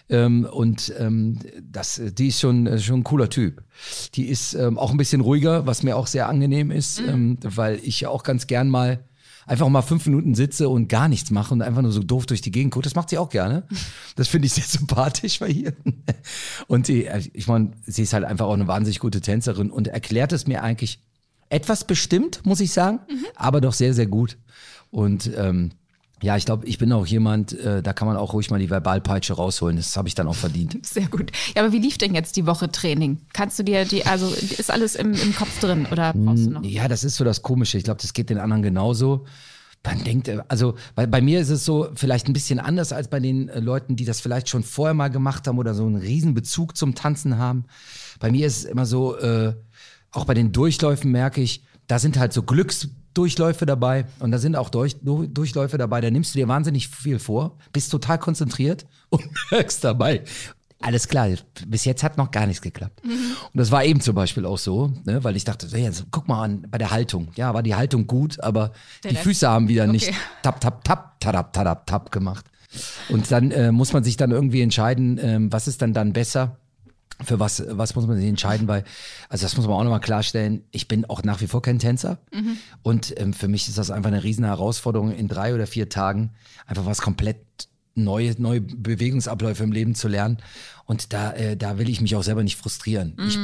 Ähm, 0.08 0.46
und 0.50 0.92
ähm, 0.98 1.38
das, 1.62 2.00
die 2.04 2.28
ist 2.28 2.40
schon, 2.40 2.66
äh, 2.66 2.78
schon 2.78 3.00
ein 3.00 3.04
cooler 3.04 3.30
Typ. 3.30 3.62
Die 4.14 4.26
ist 4.26 4.54
ähm, 4.54 4.78
auch 4.78 4.90
ein 4.90 4.96
bisschen 4.96 5.20
ruhiger, 5.20 5.66
was 5.66 5.82
mir 5.82 5.96
auch 5.96 6.06
sehr 6.06 6.28
angenehm 6.28 6.70
ist, 6.70 7.00
ähm, 7.00 7.38
weil 7.42 7.80
ich 7.82 8.00
ja 8.00 8.08
auch 8.08 8.22
ganz 8.22 8.46
gern 8.46 8.68
mal 8.68 9.04
einfach 9.46 9.68
mal 9.68 9.82
fünf 9.82 10.06
Minuten 10.06 10.34
sitze 10.34 10.68
und 10.68 10.88
gar 10.88 11.08
nichts 11.08 11.30
mache 11.30 11.52
und 11.52 11.62
einfach 11.62 11.82
nur 11.82 11.92
so 11.92 12.02
doof 12.02 12.26
durch 12.26 12.40
die 12.40 12.50
Gegend 12.50 12.72
gucke. 12.72 12.84
Das 12.84 12.94
macht 12.94 13.10
sie 13.10 13.18
auch 13.18 13.28
gerne. 13.30 13.66
Das 14.14 14.28
finde 14.28 14.44
ich 14.44 14.52
sehr 14.52 14.64
sympathisch 14.64 15.38
bei 15.38 15.48
ihr. 15.48 15.72
Und 16.66 16.86
sie, 16.86 17.06
äh, 17.06 17.22
ich 17.32 17.46
meine, 17.46 17.70
sie 17.86 18.02
ist 18.02 18.12
halt 18.12 18.24
einfach 18.24 18.44
auch 18.46 18.52
eine 18.52 18.68
wahnsinnig 18.68 18.98
gute 18.98 19.22
Tänzerin 19.22 19.70
und 19.70 19.88
erklärt 19.88 20.32
es 20.32 20.46
mir 20.46 20.62
eigentlich 20.62 21.00
etwas 21.48 21.86
bestimmt, 21.86 22.44
muss 22.44 22.60
ich 22.60 22.72
sagen, 22.72 23.00
aber 23.34 23.62
doch 23.62 23.72
sehr, 23.72 23.94
sehr 23.94 24.06
gut. 24.06 24.36
Und 24.90 25.30
ähm, 25.34 25.70
Ja, 26.22 26.36
ich 26.36 26.46
glaube, 26.46 26.66
ich 26.66 26.78
bin 26.78 26.92
auch 26.92 27.06
jemand, 27.06 27.52
äh, 27.52 27.82
da 27.82 27.92
kann 27.92 28.06
man 28.06 28.16
auch 28.16 28.32
ruhig 28.32 28.48
mal 28.50 28.60
die 28.60 28.70
Verbalpeitsche 28.70 29.34
rausholen. 29.34 29.76
Das 29.76 29.96
habe 29.96 30.06
ich 30.06 30.14
dann 30.14 30.28
auch 30.28 30.36
verdient. 30.36 30.78
Sehr 30.86 31.08
gut. 31.08 31.32
Ja, 31.54 31.62
aber 31.62 31.72
wie 31.72 31.80
lief 31.80 31.98
denn 31.98 32.14
jetzt 32.14 32.36
die 32.36 32.46
Woche 32.46 32.70
Training? 32.70 33.18
Kannst 33.32 33.58
du 33.58 33.64
dir 33.64 33.84
die, 33.84 34.06
also 34.06 34.28
ist 34.28 34.70
alles 34.70 34.94
im, 34.94 35.12
im 35.12 35.34
Kopf 35.34 35.58
drin 35.60 35.86
oder 35.90 36.12
brauchst 36.14 36.46
du 36.46 36.50
noch? 36.50 36.64
Ja, 36.64 36.86
das 36.86 37.02
ist 37.02 37.16
so 37.16 37.24
das 37.24 37.42
Komische. 37.42 37.76
Ich 37.76 37.84
glaube, 37.84 38.00
das 38.00 38.12
geht 38.12 38.30
den 38.30 38.38
anderen 38.38 38.62
genauso. 38.62 39.26
Man 39.84 40.04
denkt, 40.04 40.28
äh, 40.28 40.38
also 40.46 40.76
bei, 40.94 41.06
bei 41.06 41.20
mir 41.20 41.40
ist 41.40 41.50
es 41.50 41.64
so 41.64 41.88
vielleicht 41.94 42.28
ein 42.28 42.32
bisschen 42.32 42.60
anders 42.60 42.92
als 42.92 43.08
bei 43.08 43.18
den 43.18 43.48
äh, 43.48 43.58
Leuten, 43.58 43.96
die 43.96 44.04
das 44.04 44.20
vielleicht 44.20 44.48
schon 44.48 44.62
vorher 44.62 44.94
mal 44.94 45.08
gemacht 45.08 45.48
haben 45.48 45.58
oder 45.58 45.74
so 45.74 45.84
einen 45.84 45.96
riesen 45.96 46.34
Bezug 46.34 46.76
zum 46.76 46.94
Tanzen 46.94 47.38
haben. 47.38 47.64
Bei 48.20 48.30
mir 48.30 48.46
ist 48.46 48.58
es 48.58 48.64
immer 48.64 48.86
so, 48.86 49.16
äh, 49.16 49.54
auch 50.12 50.24
bei 50.24 50.34
den 50.34 50.52
Durchläufen 50.52 51.10
merke 51.10 51.40
ich, 51.40 51.64
da 51.88 51.98
sind 51.98 52.16
halt 52.16 52.32
so 52.32 52.42
Glücksdurchläufe 53.14 53.66
dabei 53.66 54.06
und 54.20 54.30
da 54.32 54.38
sind 54.38 54.56
auch 54.56 54.70
Durch, 54.70 54.96
Du- 55.02 55.26
Durchläufe 55.26 55.76
dabei, 55.78 56.00
da 56.00 56.10
nimmst 56.10 56.34
du 56.34 56.38
dir 56.38 56.48
wahnsinnig 56.48 56.88
viel 56.88 57.18
vor, 57.18 57.56
bist 57.72 57.90
total 57.90 58.18
konzentriert 58.18 58.86
und 59.10 59.22
merkst 59.50 59.84
dabei, 59.84 60.22
alles 60.80 61.06
klar, 61.08 61.28
bis 61.66 61.84
jetzt 61.84 62.02
hat 62.02 62.16
noch 62.18 62.30
gar 62.32 62.46
nichts 62.46 62.60
geklappt. 62.62 63.02
Und 63.04 63.12
das 63.54 63.70
war 63.70 63.84
eben 63.84 64.00
zum 64.00 64.14
Beispiel 64.16 64.44
auch 64.46 64.58
so, 64.58 64.92
ne, 65.04 65.22
weil 65.22 65.36
ich 65.36 65.44
dachte, 65.44 65.68
hey, 65.70 65.84
jetzt, 65.84 66.04
guck 66.10 66.26
mal 66.26 66.42
an, 66.42 66.66
bei 66.70 66.78
der 66.78 66.90
Haltung. 66.90 67.28
Ja, 67.36 67.54
war 67.54 67.62
die 67.62 67.74
Haltung 67.76 68.06
gut, 68.08 68.40
aber 68.42 68.72
die 69.04 69.08
Rest- 69.08 69.22
Füße 69.22 69.48
haben 69.48 69.68
wieder 69.68 69.86
nicht 69.86 70.08
Okay. 70.08 70.16
tap, 70.42 70.60
tap, 70.60 70.82
tap, 70.82 71.20
tadap, 71.20 71.52
tadap, 71.52 71.86
tap 71.86 72.10
gemacht. 72.10 72.46
Und 73.10 73.30
dann 73.30 73.50
äh, 73.52 73.70
muss 73.70 73.92
man 73.92 74.02
sich 74.02 74.16
dann 74.16 74.30
irgendwie 74.32 74.62
entscheiden, 74.62 75.20
ähm, 75.22 75.52
was 75.52 75.68
ist 75.68 75.82
dann 75.82 75.92
dann 75.92 76.12
besser. 76.14 76.56
Für 77.24 77.40
was, 77.40 77.62
was 77.68 77.94
muss 77.94 78.06
man 78.06 78.16
sich 78.16 78.28
entscheiden? 78.28 78.68
Weil, 78.68 78.84
also 79.28 79.44
das 79.44 79.56
muss 79.56 79.66
man 79.66 79.76
auch 79.76 79.84
nochmal 79.84 80.00
klarstellen, 80.00 80.64
ich 80.70 80.88
bin 80.88 81.04
auch 81.04 81.22
nach 81.22 81.40
wie 81.40 81.46
vor 81.46 81.62
kein 81.62 81.78
Tänzer. 81.78 82.18
Und 82.82 83.14
ähm, 83.18 83.32
für 83.32 83.48
mich 83.48 83.68
ist 83.68 83.78
das 83.78 83.90
einfach 83.90 84.08
eine 84.08 84.24
riesen 84.24 84.44
Herausforderung, 84.44 85.12
in 85.12 85.28
drei 85.28 85.54
oder 85.54 85.66
vier 85.66 85.88
Tagen 85.88 86.32
einfach 86.66 86.86
was 86.86 87.00
komplett 87.00 87.38
neue, 87.94 88.34
neue 88.38 88.60
Bewegungsabläufe 88.60 89.64
im 89.64 89.72
Leben 89.72 89.94
zu 89.94 90.08
lernen. 90.08 90.38
Und 90.84 91.12
da, 91.12 91.32
äh, 91.32 91.56
da 91.56 91.78
will 91.78 91.88
ich 91.88 92.00
mich 92.00 92.16
auch 92.16 92.22
selber 92.22 92.42
nicht 92.42 92.56
frustrieren. 92.56 93.14
Ich, 93.26 93.38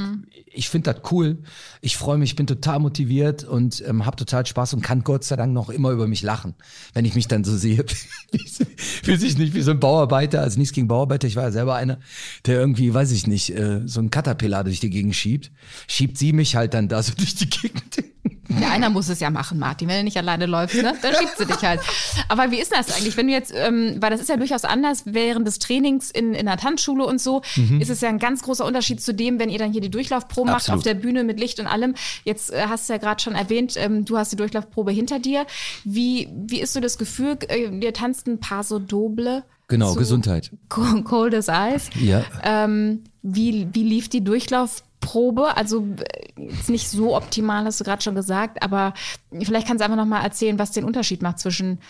ich 0.46 0.68
finde 0.68 0.92
das 0.92 1.12
cool. 1.12 1.38
Ich 1.80 1.96
freue 1.96 2.18
mich, 2.18 2.34
bin 2.34 2.46
total 2.46 2.80
motiviert 2.80 3.44
und 3.44 3.82
ähm, 3.86 4.04
habe 4.04 4.16
total 4.16 4.44
Spaß 4.44 4.74
und 4.74 4.82
kann 4.82 5.04
Gott 5.04 5.24
sei 5.24 5.36
Dank 5.36 5.52
noch 5.52 5.70
immer 5.70 5.90
über 5.90 6.08
mich 6.08 6.22
lachen, 6.22 6.54
wenn 6.94 7.04
ich 7.04 7.14
mich 7.14 7.28
dann 7.28 7.44
so 7.44 7.56
sehe. 7.56 7.84
Fühlt 9.02 9.20
sich 9.20 9.38
nicht 9.38 9.54
wie 9.54 9.62
so 9.62 9.70
ein 9.70 9.80
Bauarbeiter, 9.80 10.42
also 10.42 10.58
nichts 10.58 10.74
gegen 10.74 10.88
Bauarbeiter. 10.88 11.28
Ich 11.28 11.36
war 11.36 11.44
ja 11.44 11.52
selber 11.52 11.76
einer, 11.76 12.00
der 12.44 12.58
irgendwie, 12.58 12.92
weiß 12.92 13.12
ich 13.12 13.26
nicht, 13.26 13.50
äh, 13.56 13.82
so 13.86 14.00
ein 14.00 14.10
Caterpillar 14.10 14.64
durch 14.64 14.80
die 14.80 14.90
Gegend 14.90 15.14
schiebt. 15.14 15.52
Schiebt 15.86 16.18
sie 16.18 16.32
mich 16.32 16.56
halt 16.56 16.74
dann 16.74 16.88
da 16.88 17.02
so 17.02 17.12
durch 17.16 17.36
die 17.36 17.48
Gegend. 17.48 18.02
Ja, 18.48 18.70
einer 18.70 18.88
muss 18.88 19.08
es 19.08 19.20
ja 19.20 19.30
machen, 19.30 19.58
Martin. 19.58 19.88
Wenn 19.88 19.98
du 19.98 20.04
nicht 20.04 20.16
alleine 20.16 20.46
läufst, 20.46 20.76
ne? 20.76 20.94
dann 21.02 21.14
schiebt 21.14 21.36
sie 21.36 21.44
dich 21.44 21.62
halt. 21.62 21.80
Aber 22.28 22.50
wie 22.50 22.58
ist 22.60 22.72
das 22.72 22.96
eigentlich, 22.96 23.16
wenn 23.16 23.26
du 23.26 23.32
jetzt, 23.32 23.52
ähm, 23.54 23.96
weil 24.00 24.10
das 24.10 24.20
ist 24.20 24.28
ja 24.28 24.37
durchaus 24.38 24.64
anders, 24.64 25.02
während 25.04 25.46
des 25.46 25.58
Trainings 25.58 26.10
in, 26.10 26.34
in 26.34 26.46
der 26.46 26.56
Tanzschule 26.56 27.04
und 27.04 27.20
so, 27.20 27.42
ist 27.78 27.90
es 27.90 28.00
ja 28.00 28.08
ein 28.08 28.18
ganz 28.18 28.42
großer 28.42 28.64
Unterschied 28.64 29.00
zu 29.00 29.12
dem, 29.14 29.38
wenn 29.38 29.50
ihr 29.50 29.58
dann 29.58 29.72
hier 29.72 29.80
die 29.80 29.90
Durchlaufprobe 29.90 30.50
macht 30.50 30.70
auf 30.70 30.82
der 30.82 30.94
Bühne 30.94 31.24
mit 31.24 31.38
Licht 31.40 31.60
und 31.60 31.66
allem. 31.66 31.94
Jetzt 32.24 32.52
äh, 32.52 32.66
hast 32.68 32.88
du 32.88 32.92
ja 32.94 32.98
gerade 32.98 33.22
schon 33.22 33.34
erwähnt, 33.34 33.74
ähm, 33.76 34.04
du 34.04 34.16
hast 34.16 34.32
die 34.32 34.36
Durchlaufprobe 34.36 34.92
hinter 34.92 35.18
dir. 35.18 35.46
Wie, 35.84 36.28
wie 36.34 36.60
ist 36.60 36.72
so 36.72 36.80
das 36.80 36.98
Gefühl, 36.98 37.38
äh, 37.48 37.68
ihr 37.68 37.92
tanzt 37.92 38.26
ein 38.26 38.40
Paso 38.40 38.78
Doble? 38.78 39.44
Genau, 39.68 39.92
zu 39.92 39.98
Gesundheit. 39.98 40.50
Co- 40.68 41.02
Cold 41.02 41.34
as 41.34 41.48
Ice. 41.48 41.90
Ja. 42.00 42.24
Ähm, 42.42 43.04
wie, 43.22 43.68
wie 43.72 43.82
lief 43.82 44.08
die 44.08 44.24
Durchlaufprobe? 44.24 45.56
Also 45.56 45.86
äh, 46.36 46.46
ist 46.46 46.70
nicht 46.70 46.88
so 46.88 47.14
optimal, 47.14 47.64
hast 47.64 47.78
du 47.78 47.84
gerade 47.84 48.00
schon 48.00 48.14
gesagt, 48.14 48.62
aber 48.62 48.94
vielleicht 49.42 49.66
kannst 49.66 49.80
du 49.80 49.84
einfach 49.84 49.98
noch 49.98 50.06
mal 50.06 50.22
erzählen, 50.22 50.58
was 50.58 50.72
den 50.72 50.84
Unterschied 50.84 51.20
macht 51.20 51.38
zwischen 51.38 51.80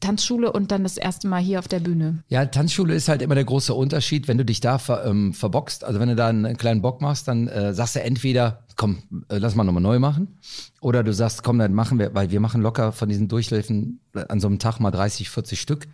Tanzschule 0.00 0.52
und 0.52 0.70
dann 0.70 0.82
das 0.82 0.96
erste 0.96 1.28
Mal 1.28 1.40
hier 1.40 1.58
auf 1.58 1.68
der 1.68 1.80
Bühne. 1.80 2.22
Ja, 2.28 2.46
Tanzschule 2.46 2.94
ist 2.94 3.08
halt 3.08 3.22
immer 3.22 3.34
der 3.34 3.44
große 3.44 3.74
Unterschied, 3.74 4.28
wenn 4.28 4.38
du 4.38 4.44
dich 4.44 4.60
da 4.60 4.78
ver, 4.78 5.04
ähm, 5.04 5.34
verboxt, 5.34 5.84
also 5.84 6.00
wenn 6.00 6.08
du 6.08 6.16
da 6.16 6.28
einen 6.28 6.56
kleinen 6.56 6.82
Bock 6.82 7.00
machst, 7.00 7.28
dann 7.28 7.48
äh, 7.48 7.74
sagst 7.74 7.96
du 7.96 8.02
entweder, 8.02 8.64
komm, 8.76 9.02
äh, 9.28 9.38
lass 9.38 9.54
mal 9.54 9.64
nochmal 9.64 9.82
neu 9.82 9.98
machen, 9.98 10.38
oder 10.80 11.02
du 11.02 11.12
sagst, 11.12 11.42
komm, 11.42 11.58
dann 11.58 11.74
machen 11.74 11.98
wir, 11.98 12.14
weil 12.14 12.30
wir 12.30 12.40
machen 12.40 12.62
locker 12.62 12.92
von 12.92 13.08
diesen 13.08 13.28
Durchläufen 13.28 14.00
an 14.14 14.40
so 14.40 14.46
einem 14.46 14.58
Tag 14.58 14.80
mal 14.80 14.90
30, 14.90 15.30
40 15.30 15.60
Stück. 15.60 15.88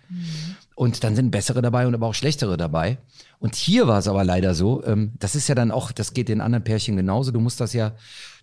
Und 0.76 1.04
dann 1.04 1.14
sind 1.14 1.30
bessere 1.30 1.62
dabei 1.62 1.86
und 1.86 1.94
aber 1.94 2.08
auch 2.08 2.14
schlechtere 2.14 2.56
dabei. 2.56 2.98
Und 3.38 3.54
hier 3.54 3.86
war 3.86 3.98
es 3.98 4.08
aber 4.08 4.24
leider 4.24 4.54
so, 4.54 4.82
ähm, 4.84 5.12
das 5.18 5.34
ist 5.34 5.48
ja 5.48 5.54
dann 5.54 5.70
auch, 5.70 5.92
das 5.92 6.14
geht 6.14 6.28
den 6.28 6.40
anderen 6.40 6.64
Pärchen 6.64 6.96
genauso, 6.96 7.30
du 7.30 7.40
musst 7.40 7.60
das 7.60 7.74
ja, 7.74 7.92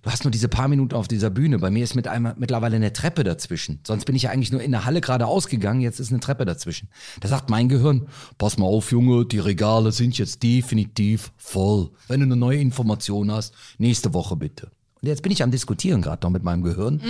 du 0.02 0.12
hast 0.12 0.24
nur 0.24 0.32
diese 0.32 0.48
paar 0.48 0.68
Minuten 0.68 0.96
auf 0.96 1.08
dieser 1.08 1.30
Bühne. 1.30 1.60
Bei 1.60 1.72
mir 1.72 1.84
ist 1.84 1.96
mit 1.96 2.08
einmal 2.08 2.36
mittlerweile 2.38 2.78
eine 2.78 2.94
Treppe 2.94 3.24
dazwischen. 3.24 3.80
Sonst 3.86 4.06
bin 4.06 4.16
ich 4.16 4.24
ja 4.24 4.30
eigentlich 4.30 4.52
nur 4.52 4.62
in 4.62 4.72
der 4.72 4.86
Halle 4.86 5.02
gerade 5.02 5.26
ausgegangen, 5.28 5.82
jetzt 5.82 6.00
ist 6.00 6.12
eine 6.12 6.20
Treppe 6.20 6.46
dazwischen. 6.46 6.88
Da 7.20 7.28
sagt 7.28 7.50
mein 7.50 7.68
Gehirn, 7.68 8.08
pass 8.38 8.58
mal 8.58 8.68
auf, 8.68 8.92
Junge, 8.92 9.26
die 9.26 9.40
Regale 9.40 9.92
sind 9.92 10.18
jetzt 10.18 10.44
definitiv 10.44 11.32
voll. 11.36 11.90
Wenn 12.08 12.22
du 12.22 12.28
eine 12.28 12.36
neue 12.38 12.60
Information 12.60 13.32
hast, 13.32 13.54
nächste 13.78 14.14
Woche 14.14 14.36
bitte. 14.36 14.72
Und 15.02 15.08
jetzt 15.08 15.24
bin 15.24 15.32
ich 15.32 15.42
am 15.42 15.52
Diskutieren 15.52 16.02
gerade 16.02 16.24
noch 16.24 16.32
mit 16.32 16.44
meinem 16.44 16.62
Gehirn. 16.62 17.02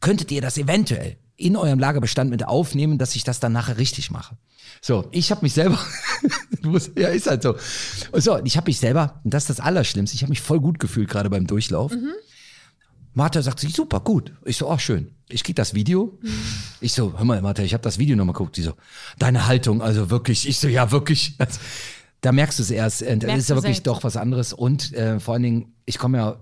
Könntet 0.00 0.30
ihr 0.30 0.42
das 0.42 0.58
eventuell 0.58 1.16
in 1.40 1.56
eurem 1.56 1.78
Lagerbestand 1.78 2.30
mit 2.30 2.46
aufnehmen, 2.46 2.98
dass 2.98 3.16
ich 3.16 3.24
das 3.24 3.40
dann 3.40 3.52
nachher 3.52 3.78
richtig 3.78 4.10
mache? 4.10 4.36
So, 4.82 5.08
ich 5.10 5.30
habe 5.30 5.42
mich 5.42 5.52
selber, 5.54 5.78
ja, 6.96 7.08
ist 7.08 7.26
halt 7.26 7.42
so. 7.42 7.56
Und 8.12 8.22
so, 8.22 8.38
ich 8.44 8.56
habe 8.56 8.68
mich 8.70 8.78
selber, 8.78 9.20
und 9.24 9.34
das 9.34 9.44
ist 9.44 9.50
das 9.50 9.60
Allerschlimmste, 9.60 10.14
ich 10.14 10.22
habe 10.22 10.30
mich 10.30 10.40
voll 10.40 10.60
gut 10.60 10.78
gefühlt 10.78 11.08
gerade 11.08 11.28
beim 11.30 11.46
Durchlauf. 11.46 11.92
Martha 13.12 13.42
sagt 13.42 13.58
sich, 13.60 13.74
super, 13.74 14.00
gut. 14.00 14.32
Ich 14.44 14.56
so, 14.56 14.70
ach 14.70 14.78
schön. 14.80 15.10
Ich 15.28 15.42
krieg 15.44 15.56
das 15.56 15.74
Video. 15.74 16.18
Ich 16.80 16.92
so, 16.92 17.12
hör 17.18 17.24
mal, 17.24 17.42
Martha, 17.42 17.62
ich 17.62 17.72
habe 17.74 17.82
das 17.82 17.98
Video 17.98 18.16
nochmal 18.16 18.32
geguckt. 18.34 18.56
Die 18.56 18.62
so, 18.62 18.74
deine 19.18 19.46
Haltung, 19.46 19.82
also 19.82 20.10
wirklich. 20.10 20.48
Ich 20.48 20.58
so, 20.58 20.68
ja, 20.68 20.90
wirklich. 20.92 21.34
Also, 21.38 21.58
da 22.20 22.30
merkst 22.32 22.58
du 22.58 22.62
es 22.62 22.70
erst. 22.70 23.02
äh, 23.02 23.16
Das 23.18 23.26
Merkst 23.26 23.42
ist 23.42 23.48
ja 23.50 23.56
wirklich 23.56 23.76
selbst. 23.76 23.86
doch 23.88 24.04
was 24.04 24.16
anderes. 24.16 24.52
Und 24.52 24.92
äh, 24.94 25.18
vor 25.18 25.34
allen 25.34 25.42
Dingen, 25.42 25.72
ich 25.86 25.98
komme 25.98 26.18
ja 26.18 26.36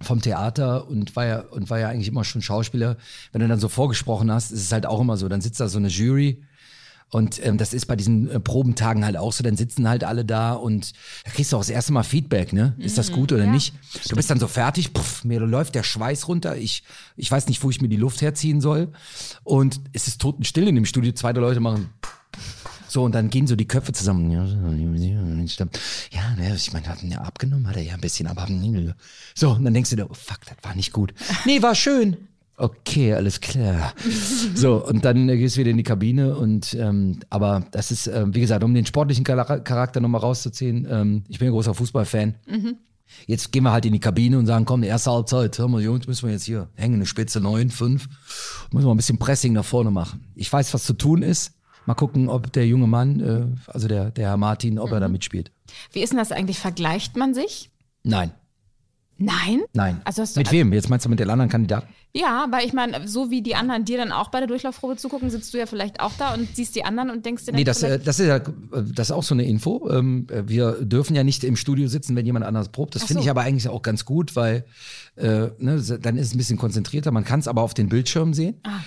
vom 0.00 0.20
Theater 0.20 0.88
und 0.88 1.14
war 1.16 1.26
ja 1.26 1.40
und 1.40 1.70
war 1.70 1.78
ja 1.78 1.88
eigentlich 1.88 2.08
immer 2.08 2.24
schon 2.24 2.42
Schauspieler. 2.42 2.96
Wenn 3.32 3.40
du 3.40 3.48
dann 3.48 3.60
so 3.60 3.68
vorgesprochen 3.68 4.30
hast, 4.30 4.50
ist 4.50 4.62
es 4.62 4.72
halt 4.72 4.86
auch 4.86 5.00
immer 5.00 5.16
so. 5.16 5.28
Dann 5.28 5.40
sitzt 5.40 5.60
da 5.60 5.68
so 5.68 5.78
eine 5.78 5.88
Jury 5.88 6.42
und 7.10 7.44
ähm, 7.44 7.58
das 7.58 7.74
ist 7.74 7.86
bei 7.86 7.96
diesen 7.96 8.30
äh, 8.30 8.38
Probentagen 8.38 9.04
halt 9.04 9.16
auch 9.16 9.32
so. 9.32 9.42
Dann 9.42 9.56
sitzen 9.56 9.88
halt 9.88 10.04
alle 10.04 10.24
da 10.24 10.52
und 10.52 10.92
da 11.24 11.30
kriegst 11.32 11.52
du 11.52 11.56
auch 11.56 11.60
das 11.60 11.70
erste 11.70 11.92
Mal 11.92 12.04
Feedback, 12.04 12.52
ne? 12.52 12.74
Ist 12.78 12.98
das 12.98 13.10
gut 13.10 13.32
oder 13.32 13.44
ja, 13.44 13.50
nicht? 13.50 13.74
Du 14.08 14.14
bist 14.14 14.30
dann 14.30 14.38
so 14.38 14.46
fertig, 14.46 14.92
puff, 14.92 15.24
mir 15.24 15.40
läuft 15.40 15.74
der 15.74 15.82
Schweiß 15.82 16.28
runter. 16.28 16.56
Ich 16.56 16.84
ich 17.16 17.30
weiß 17.30 17.48
nicht, 17.48 17.62
wo 17.64 17.70
ich 17.70 17.80
mir 17.80 17.88
die 17.88 17.96
Luft 17.96 18.22
herziehen 18.22 18.60
soll 18.60 18.88
und 19.42 19.80
es 19.92 20.06
ist 20.06 20.20
totenstill 20.20 20.68
in 20.68 20.76
dem 20.76 20.86
Studio. 20.86 21.12
Zwei 21.12 21.32
Leute 21.32 21.58
machen 21.58 21.88
so, 22.90 23.04
und 23.04 23.14
dann 23.14 23.30
gehen 23.30 23.46
so 23.46 23.54
die 23.56 23.68
Köpfe 23.68 23.92
zusammen. 23.92 24.30
Ja, 26.10 26.34
ne, 26.36 26.54
ich 26.56 26.72
meine, 26.72 26.88
hat 26.88 27.02
ihn 27.02 27.12
ja 27.12 27.18
abgenommen, 27.20 27.68
hat 27.68 27.76
er 27.76 27.82
ja 27.82 27.94
ein 27.94 28.00
bisschen, 28.00 28.26
aber 28.26 28.46
so, 29.34 29.50
und 29.52 29.64
dann 29.64 29.72
denkst 29.74 29.90
du 29.90 29.96
dir, 29.96 30.10
oh, 30.10 30.14
fuck, 30.14 30.40
das 30.46 30.56
war 30.62 30.74
nicht 30.74 30.92
gut. 30.92 31.14
Nee, 31.46 31.62
war 31.62 31.74
schön. 31.74 32.16
Okay, 32.56 33.14
alles 33.14 33.40
klar. 33.40 33.94
So, 34.54 34.84
und 34.84 35.04
dann 35.06 35.28
äh, 35.30 35.38
gehst 35.38 35.56
du 35.56 35.60
wieder 35.60 35.70
in 35.70 35.78
die 35.78 35.82
Kabine 35.82 36.36
und 36.36 36.74
ähm, 36.74 37.20
aber 37.30 37.64
das 37.70 37.90
ist, 37.90 38.06
ähm, 38.06 38.34
wie 38.34 38.40
gesagt, 38.40 38.62
um 38.62 38.74
den 38.74 38.84
sportlichen 38.84 39.24
Chara- 39.24 39.60
Charakter 39.60 40.00
nochmal 40.00 40.20
rauszuziehen, 40.20 40.86
ähm, 40.90 41.24
ich 41.28 41.38
bin 41.38 41.48
ein 41.48 41.52
großer 41.52 41.72
Fußballfan. 41.72 42.34
Jetzt 43.26 43.50
gehen 43.52 43.62
wir 43.64 43.72
halt 43.72 43.86
in 43.86 43.92
die 43.94 43.98
Kabine 44.00 44.38
und 44.38 44.46
sagen, 44.46 44.66
komm, 44.66 44.82
die 44.82 44.88
erste 44.88 45.10
Halbzeit, 45.10 45.58
hör 45.58 45.68
mal, 45.68 45.80
Jungs, 45.82 46.06
müssen 46.06 46.26
wir 46.26 46.32
jetzt 46.34 46.44
hier 46.44 46.68
hängen, 46.74 46.96
eine 46.96 47.06
Spitze 47.06 47.40
9, 47.40 47.70
5, 47.70 48.06
müssen 48.72 48.86
wir 48.86 48.92
ein 48.94 48.96
bisschen 48.98 49.18
Pressing 49.18 49.52
nach 49.54 49.64
vorne 49.64 49.90
machen. 49.90 50.26
Ich 50.34 50.52
weiß, 50.52 50.74
was 50.74 50.84
zu 50.84 50.92
tun 50.92 51.22
ist. 51.22 51.52
Mal 51.90 51.94
gucken, 51.96 52.28
ob 52.28 52.52
der 52.52 52.68
junge 52.68 52.86
Mann, 52.86 53.18
äh, 53.20 53.70
also 53.72 53.88
der, 53.88 54.12
der 54.12 54.28
Herr 54.28 54.36
Martin, 54.36 54.78
ob 54.78 54.92
er 54.92 55.00
da 55.00 55.08
mitspielt. 55.08 55.50
Wie 55.90 56.00
ist 56.02 56.10
denn 56.10 56.18
das 56.20 56.30
eigentlich? 56.30 56.60
Vergleicht 56.60 57.16
man 57.16 57.34
sich? 57.34 57.72
Nein, 58.04 58.30
Nein? 59.18 59.62
nein. 59.74 60.00
Also 60.04 60.22
hast 60.22 60.36
du, 60.36 60.40
mit 60.40 60.52
wem? 60.52 60.72
Jetzt 60.72 60.88
meinst 60.88 61.04
du 61.04 61.10
mit 61.10 61.18
den 61.18 61.28
anderen 61.28 61.50
Kandidaten? 61.50 61.88
Ja, 62.14 62.46
weil 62.52 62.64
ich 62.64 62.72
meine, 62.72 63.06
so 63.08 63.30
wie 63.32 63.42
die 63.42 63.54
anderen 63.56 63.84
dir 63.84 63.98
dann 63.98 64.12
auch 64.12 64.28
bei 64.30 64.38
der 64.38 64.46
Durchlaufprobe 64.46 64.96
zugucken, 64.96 65.30
sitzt 65.30 65.52
du 65.52 65.58
ja 65.58 65.66
vielleicht 65.66 65.98
auch 66.00 66.12
da 66.16 66.32
und 66.32 66.48
siehst 66.56 66.74
die 66.76 66.84
anderen 66.84 67.10
und 67.10 67.26
denkst 67.26 67.44
dir 67.44 67.52
dann 67.52 67.58
Nee, 67.58 67.64
das, 67.64 67.82
äh, 67.82 67.98
das 67.98 68.20
ist 68.20 68.26
ja 68.28 68.36
äh, 68.36 68.42
das 68.94 69.08
ist 69.08 69.12
auch 69.12 69.22
so 69.24 69.34
eine 69.34 69.44
Info. 69.44 69.90
Ähm, 69.90 70.26
äh, 70.30 70.48
wir 70.48 70.72
dürfen 70.84 71.14
ja 71.16 71.24
nicht 71.24 71.42
im 71.44 71.56
Studio 71.56 71.88
sitzen, 71.88 72.14
wenn 72.14 72.24
jemand 72.24 72.46
anders 72.46 72.68
probt. 72.70 72.94
Das 72.94 73.02
Ach 73.02 73.06
finde 73.08 73.22
so. 73.22 73.26
ich 73.26 73.30
aber 73.30 73.40
eigentlich 73.42 73.68
auch 73.68 73.82
ganz 73.82 74.04
gut, 74.04 74.36
weil 74.36 74.64
äh, 75.16 75.48
ne, 75.58 75.80
so- 75.80 75.98
dann 75.98 76.16
ist 76.16 76.28
es 76.28 76.34
ein 76.34 76.38
bisschen 76.38 76.56
konzentrierter. 76.56 77.10
Man 77.10 77.24
kann 77.24 77.40
es 77.40 77.48
aber 77.48 77.62
auf 77.62 77.74
den 77.74 77.88
Bildschirm 77.90 78.32
sehen. 78.32 78.60
Ah. 78.62 78.78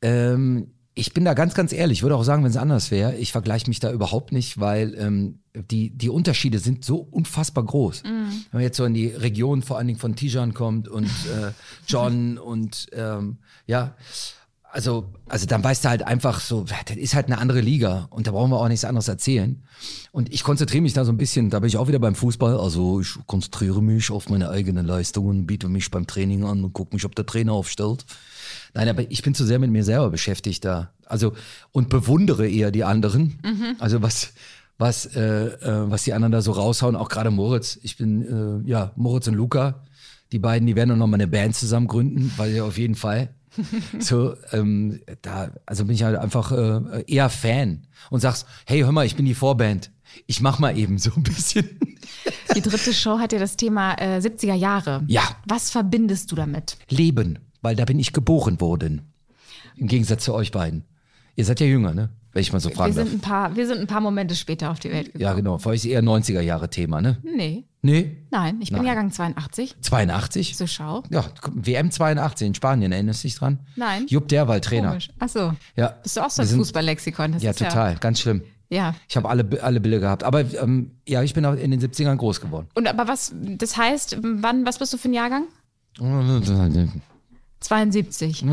Ähm, 0.00 0.68
ich 0.98 1.12
bin 1.12 1.26
da 1.26 1.34
ganz, 1.34 1.52
ganz 1.54 1.74
ehrlich. 1.74 1.98
Ich 1.98 2.02
würde 2.02 2.16
auch 2.16 2.24
sagen, 2.24 2.42
wenn 2.42 2.50
es 2.50 2.56
anders 2.56 2.90
wäre, 2.90 3.14
ich 3.16 3.30
vergleiche 3.30 3.68
mich 3.68 3.80
da 3.80 3.92
überhaupt 3.92 4.32
nicht, 4.32 4.58
weil 4.58 4.94
ähm, 4.98 5.40
die, 5.54 5.90
die 5.90 6.08
Unterschiede 6.08 6.58
sind 6.58 6.86
so 6.86 6.96
unfassbar 6.96 7.64
groß. 7.64 8.02
Mhm. 8.02 8.08
Wenn 8.08 8.48
man 8.52 8.62
jetzt 8.62 8.78
so 8.78 8.84
in 8.86 8.94
die 8.94 9.08
Region 9.08 9.60
vor 9.60 9.76
allen 9.76 9.88
Dingen 9.88 9.98
von 9.98 10.16
Tijan 10.16 10.54
kommt 10.54 10.88
und 10.88 11.04
äh, 11.04 11.52
John 11.86 12.38
und 12.38 12.86
ähm, 12.92 13.36
ja, 13.66 13.94
also, 14.76 15.06
also 15.26 15.46
dann 15.46 15.64
weißt 15.64 15.86
du 15.86 15.88
halt 15.88 16.02
einfach 16.02 16.38
so, 16.38 16.64
das 16.64 16.96
ist 16.98 17.14
halt 17.14 17.26
eine 17.26 17.38
andere 17.38 17.62
Liga 17.62 18.08
und 18.10 18.26
da 18.26 18.32
brauchen 18.32 18.50
wir 18.50 18.60
auch 18.60 18.68
nichts 18.68 18.84
anderes 18.84 19.08
erzählen. 19.08 19.62
Und 20.12 20.30
ich 20.34 20.44
konzentriere 20.44 20.82
mich 20.82 20.92
da 20.92 21.06
so 21.06 21.12
ein 21.12 21.16
bisschen, 21.16 21.48
da 21.48 21.60
bin 21.60 21.68
ich 21.68 21.78
auch 21.78 21.88
wieder 21.88 21.98
beim 21.98 22.14
Fußball, 22.14 22.58
also 22.60 23.00
ich 23.00 23.14
konzentriere 23.24 23.82
mich 23.82 24.10
auf 24.10 24.28
meine 24.28 24.50
eigenen 24.50 24.84
Leistungen, 24.84 25.46
biete 25.46 25.68
mich 25.68 25.90
beim 25.90 26.06
Training 26.06 26.44
an 26.44 26.62
und 26.62 26.74
gucke 26.74 26.94
mich, 26.94 27.06
ob 27.06 27.14
der 27.14 27.24
Trainer 27.24 27.54
aufstellt. 27.54 28.04
Nein, 28.74 28.90
aber 28.90 29.10
ich 29.10 29.22
bin 29.22 29.34
zu 29.34 29.46
sehr 29.46 29.58
mit 29.58 29.70
mir 29.70 29.82
selber 29.82 30.10
beschäftigt 30.10 30.66
da. 30.66 30.90
Also 31.06 31.32
und 31.72 31.88
bewundere 31.88 32.46
eher 32.46 32.70
die 32.70 32.84
anderen. 32.84 33.38
Mhm. 33.42 33.76
Also 33.78 34.02
was, 34.02 34.34
was, 34.76 35.06
äh, 35.06 35.46
äh, 35.46 35.90
was 35.90 36.02
die 36.02 36.12
anderen 36.12 36.32
da 36.32 36.42
so 36.42 36.52
raushauen, 36.52 36.96
auch 36.96 37.08
gerade 37.08 37.30
Moritz. 37.30 37.78
Ich 37.82 37.96
bin, 37.96 38.62
äh, 38.66 38.68
ja, 38.68 38.92
Moritz 38.96 39.26
und 39.26 39.34
Luca, 39.34 39.86
die 40.32 40.38
beiden, 40.38 40.66
die 40.66 40.76
werden 40.76 40.90
auch 40.90 40.96
noch 40.96 41.06
mal 41.06 41.14
eine 41.14 41.28
Band 41.28 41.56
zusammen 41.56 41.86
gründen, 41.86 42.30
weil 42.36 42.54
ja 42.54 42.64
auf 42.64 42.76
jeden 42.76 42.94
Fall. 42.94 43.30
so, 43.98 44.34
ähm, 44.52 45.00
da, 45.22 45.50
also 45.66 45.84
bin 45.84 45.94
ich 45.94 46.02
halt 46.02 46.16
einfach 46.16 46.52
äh, 46.52 47.04
eher 47.06 47.28
Fan 47.28 47.86
und 48.10 48.20
sagst, 48.20 48.46
hey, 48.66 48.80
hör 48.80 48.92
mal, 48.92 49.06
ich 49.06 49.16
bin 49.16 49.26
die 49.26 49.34
Vorband. 49.34 49.90
Ich 50.26 50.40
mach 50.40 50.58
mal 50.58 50.76
eben 50.76 50.98
so 50.98 51.10
ein 51.16 51.22
bisschen. 51.22 51.68
Die 52.54 52.60
dritte 52.62 52.94
Show 52.94 53.18
hat 53.18 53.32
ja 53.32 53.38
das 53.38 53.56
Thema 53.56 53.94
äh, 53.94 54.18
70er 54.18 54.54
Jahre. 54.54 55.04
Ja. 55.08 55.22
Was 55.46 55.70
verbindest 55.70 56.30
du 56.30 56.36
damit? 56.36 56.78
Leben, 56.88 57.40
weil 57.60 57.76
da 57.76 57.84
bin 57.84 57.98
ich 57.98 58.12
geboren 58.12 58.60
worden. 58.60 59.12
Im 59.76 59.88
Gegensatz 59.88 60.24
zu 60.24 60.32
euch 60.32 60.52
beiden. 60.52 60.84
Ihr 61.34 61.44
seid 61.44 61.60
ja 61.60 61.66
jünger, 61.66 61.92
ne? 61.92 62.10
Wenn 62.36 62.42
ich 62.42 62.52
mal 62.52 62.60
so 62.60 62.68
fragen 62.68 62.94
wir 62.94 63.02
sind 63.02 63.06
darf. 63.06 63.14
Ein 63.14 63.20
paar, 63.22 63.56
wir 63.56 63.66
sind 63.66 63.80
ein 63.80 63.86
paar 63.86 64.02
Momente 64.02 64.34
später 64.34 64.70
auf 64.70 64.78
die 64.78 64.90
Welt 64.90 65.06
gekommen. 65.06 65.22
Ja, 65.22 65.32
genau. 65.32 65.56
Für 65.56 65.70
euch 65.70 65.76
ist 65.76 65.84
eher 65.86 66.02
90er 66.02 66.42
Jahre 66.42 66.68
Thema, 66.68 67.00
ne? 67.00 67.16
Nee. 67.22 67.64
Nee? 67.80 68.14
Nein, 68.30 68.58
ich 68.60 68.68
bin 68.68 68.76
Nein. 68.76 68.88
Jahrgang 68.88 69.10
82. 69.10 69.74
82? 69.80 70.54
So 70.54 70.66
schau. 70.66 71.02
Ja, 71.08 71.24
WM 71.54 71.90
82 71.90 72.48
in 72.48 72.54
Spanien, 72.54 72.92
erinnerst 72.92 73.24
du 73.24 73.28
dich 73.28 73.36
dran? 73.36 73.60
Nein. 73.76 74.04
Jupp 74.08 74.28
Derwald, 74.28 74.66
Trainer. 74.66 74.88
Komisch. 74.90 75.08
Ach 75.18 75.30
so. 75.30 75.54
Ja. 75.76 75.94
Bist 76.02 76.18
du 76.18 76.20
auch 76.20 76.28
so 76.28 76.42
ein 76.42 76.48
Fußballlexikon? 76.48 77.38
Ja, 77.38 77.54
total. 77.54 77.96
Ganz 77.96 78.20
schlimm. 78.20 78.42
Ja. 78.68 78.94
Ich 79.08 79.16
habe 79.16 79.30
alle, 79.30 79.48
alle 79.62 79.80
Bilder 79.80 80.00
gehabt. 80.00 80.22
Aber 80.22 80.40
ähm, 80.56 80.90
ja, 81.08 81.22
ich 81.22 81.32
bin 81.32 81.46
auch 81.46 81.54
in 81.54 81.70
den 81.70 81.80
70ern 81.80 82.16
groß 82.16 82.42
geworden. 82.42 82.66
Und 82.74 82.86
aber 82.86 83.08
was, 83.08 83.34
das 83.34 83.78
heißt, 83.78 84.18
wann, 84.20 84.66
was 84.66 84.78
bist 84.78 84.92
du 84.92 84.98
für 84.98 85.08
ein 85.08 85.14
Jahrgang? 85.14 85.44
72, 87.60 88.44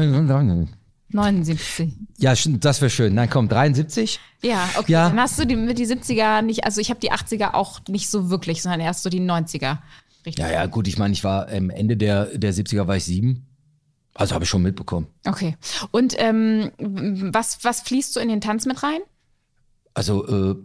79. 1.13 1.93
Ja, 2.17 2.33
das 2.33 2.81
wäre 2.81 2.89
schön. 2.89 3.13
Nein, 3.13 3.29
komm, 3.29 3.47
73? 3.47 4.19
Ja, 4.41 4.69
okay. 4.77 4.91
Ja. 4.91 5.09
Dann 5.09 5.19
hast 5.19 5.39
du 5.39 5.45
die, 5.45 5.55
mit 5.55 5.77
die 5.77 5.85
70er 5.85 6.41
nicht, 6.41 6.65
also 6.65 6.81
ich 6.81 6.89
habe 6.89 6.99
die 6.99 7.11
80er 7.11 7.53
auch 7.53 7.81
nicht 7.87 8.09
so 8.09 8.29
wirklich, 8.29 8.61
sondern 8.61 8.81
erst 8.81 9.03
so 9.03 9.09
die 9.09 9.21
90er. 9.21 9.79
Richtig. 10.25 10.43
Ja, 10.43 10.51
ja, 10.51 10.65
gut, 10.65 10.87
ich 10.87 10.97
meine, 10.97 11.13
ich 11.13 11.23
war 11.23 11.49
am 11.49 11.69
Ende 11.69 11.97
der, 11.97 12.37
der 12.37 12.53
70er 12.53 12.87
war 12.87 12.95
ich 12.95 13.03
sieben. 13.03 13.45
Also 14.15 14.35
habe 14.35 14.43
ich 14.43 14.49
schon 14.49 14.61
mitbekommen. 14.61 15.07
Okay. 15.25 15.57
Und 15.91 16.15
ähm, 16.17 16.71
was, 16.77 17.63
was 17.63 17.81
fließt 17.81 18.13
so 18.13 18.19
in 18.19 18.29
den 18.29 18.41
Tanz 18.41 18.65
mit 18.65 18.83
rein? 18.83 18.99
Also 19.95 20.27
äh, 20.27 20.55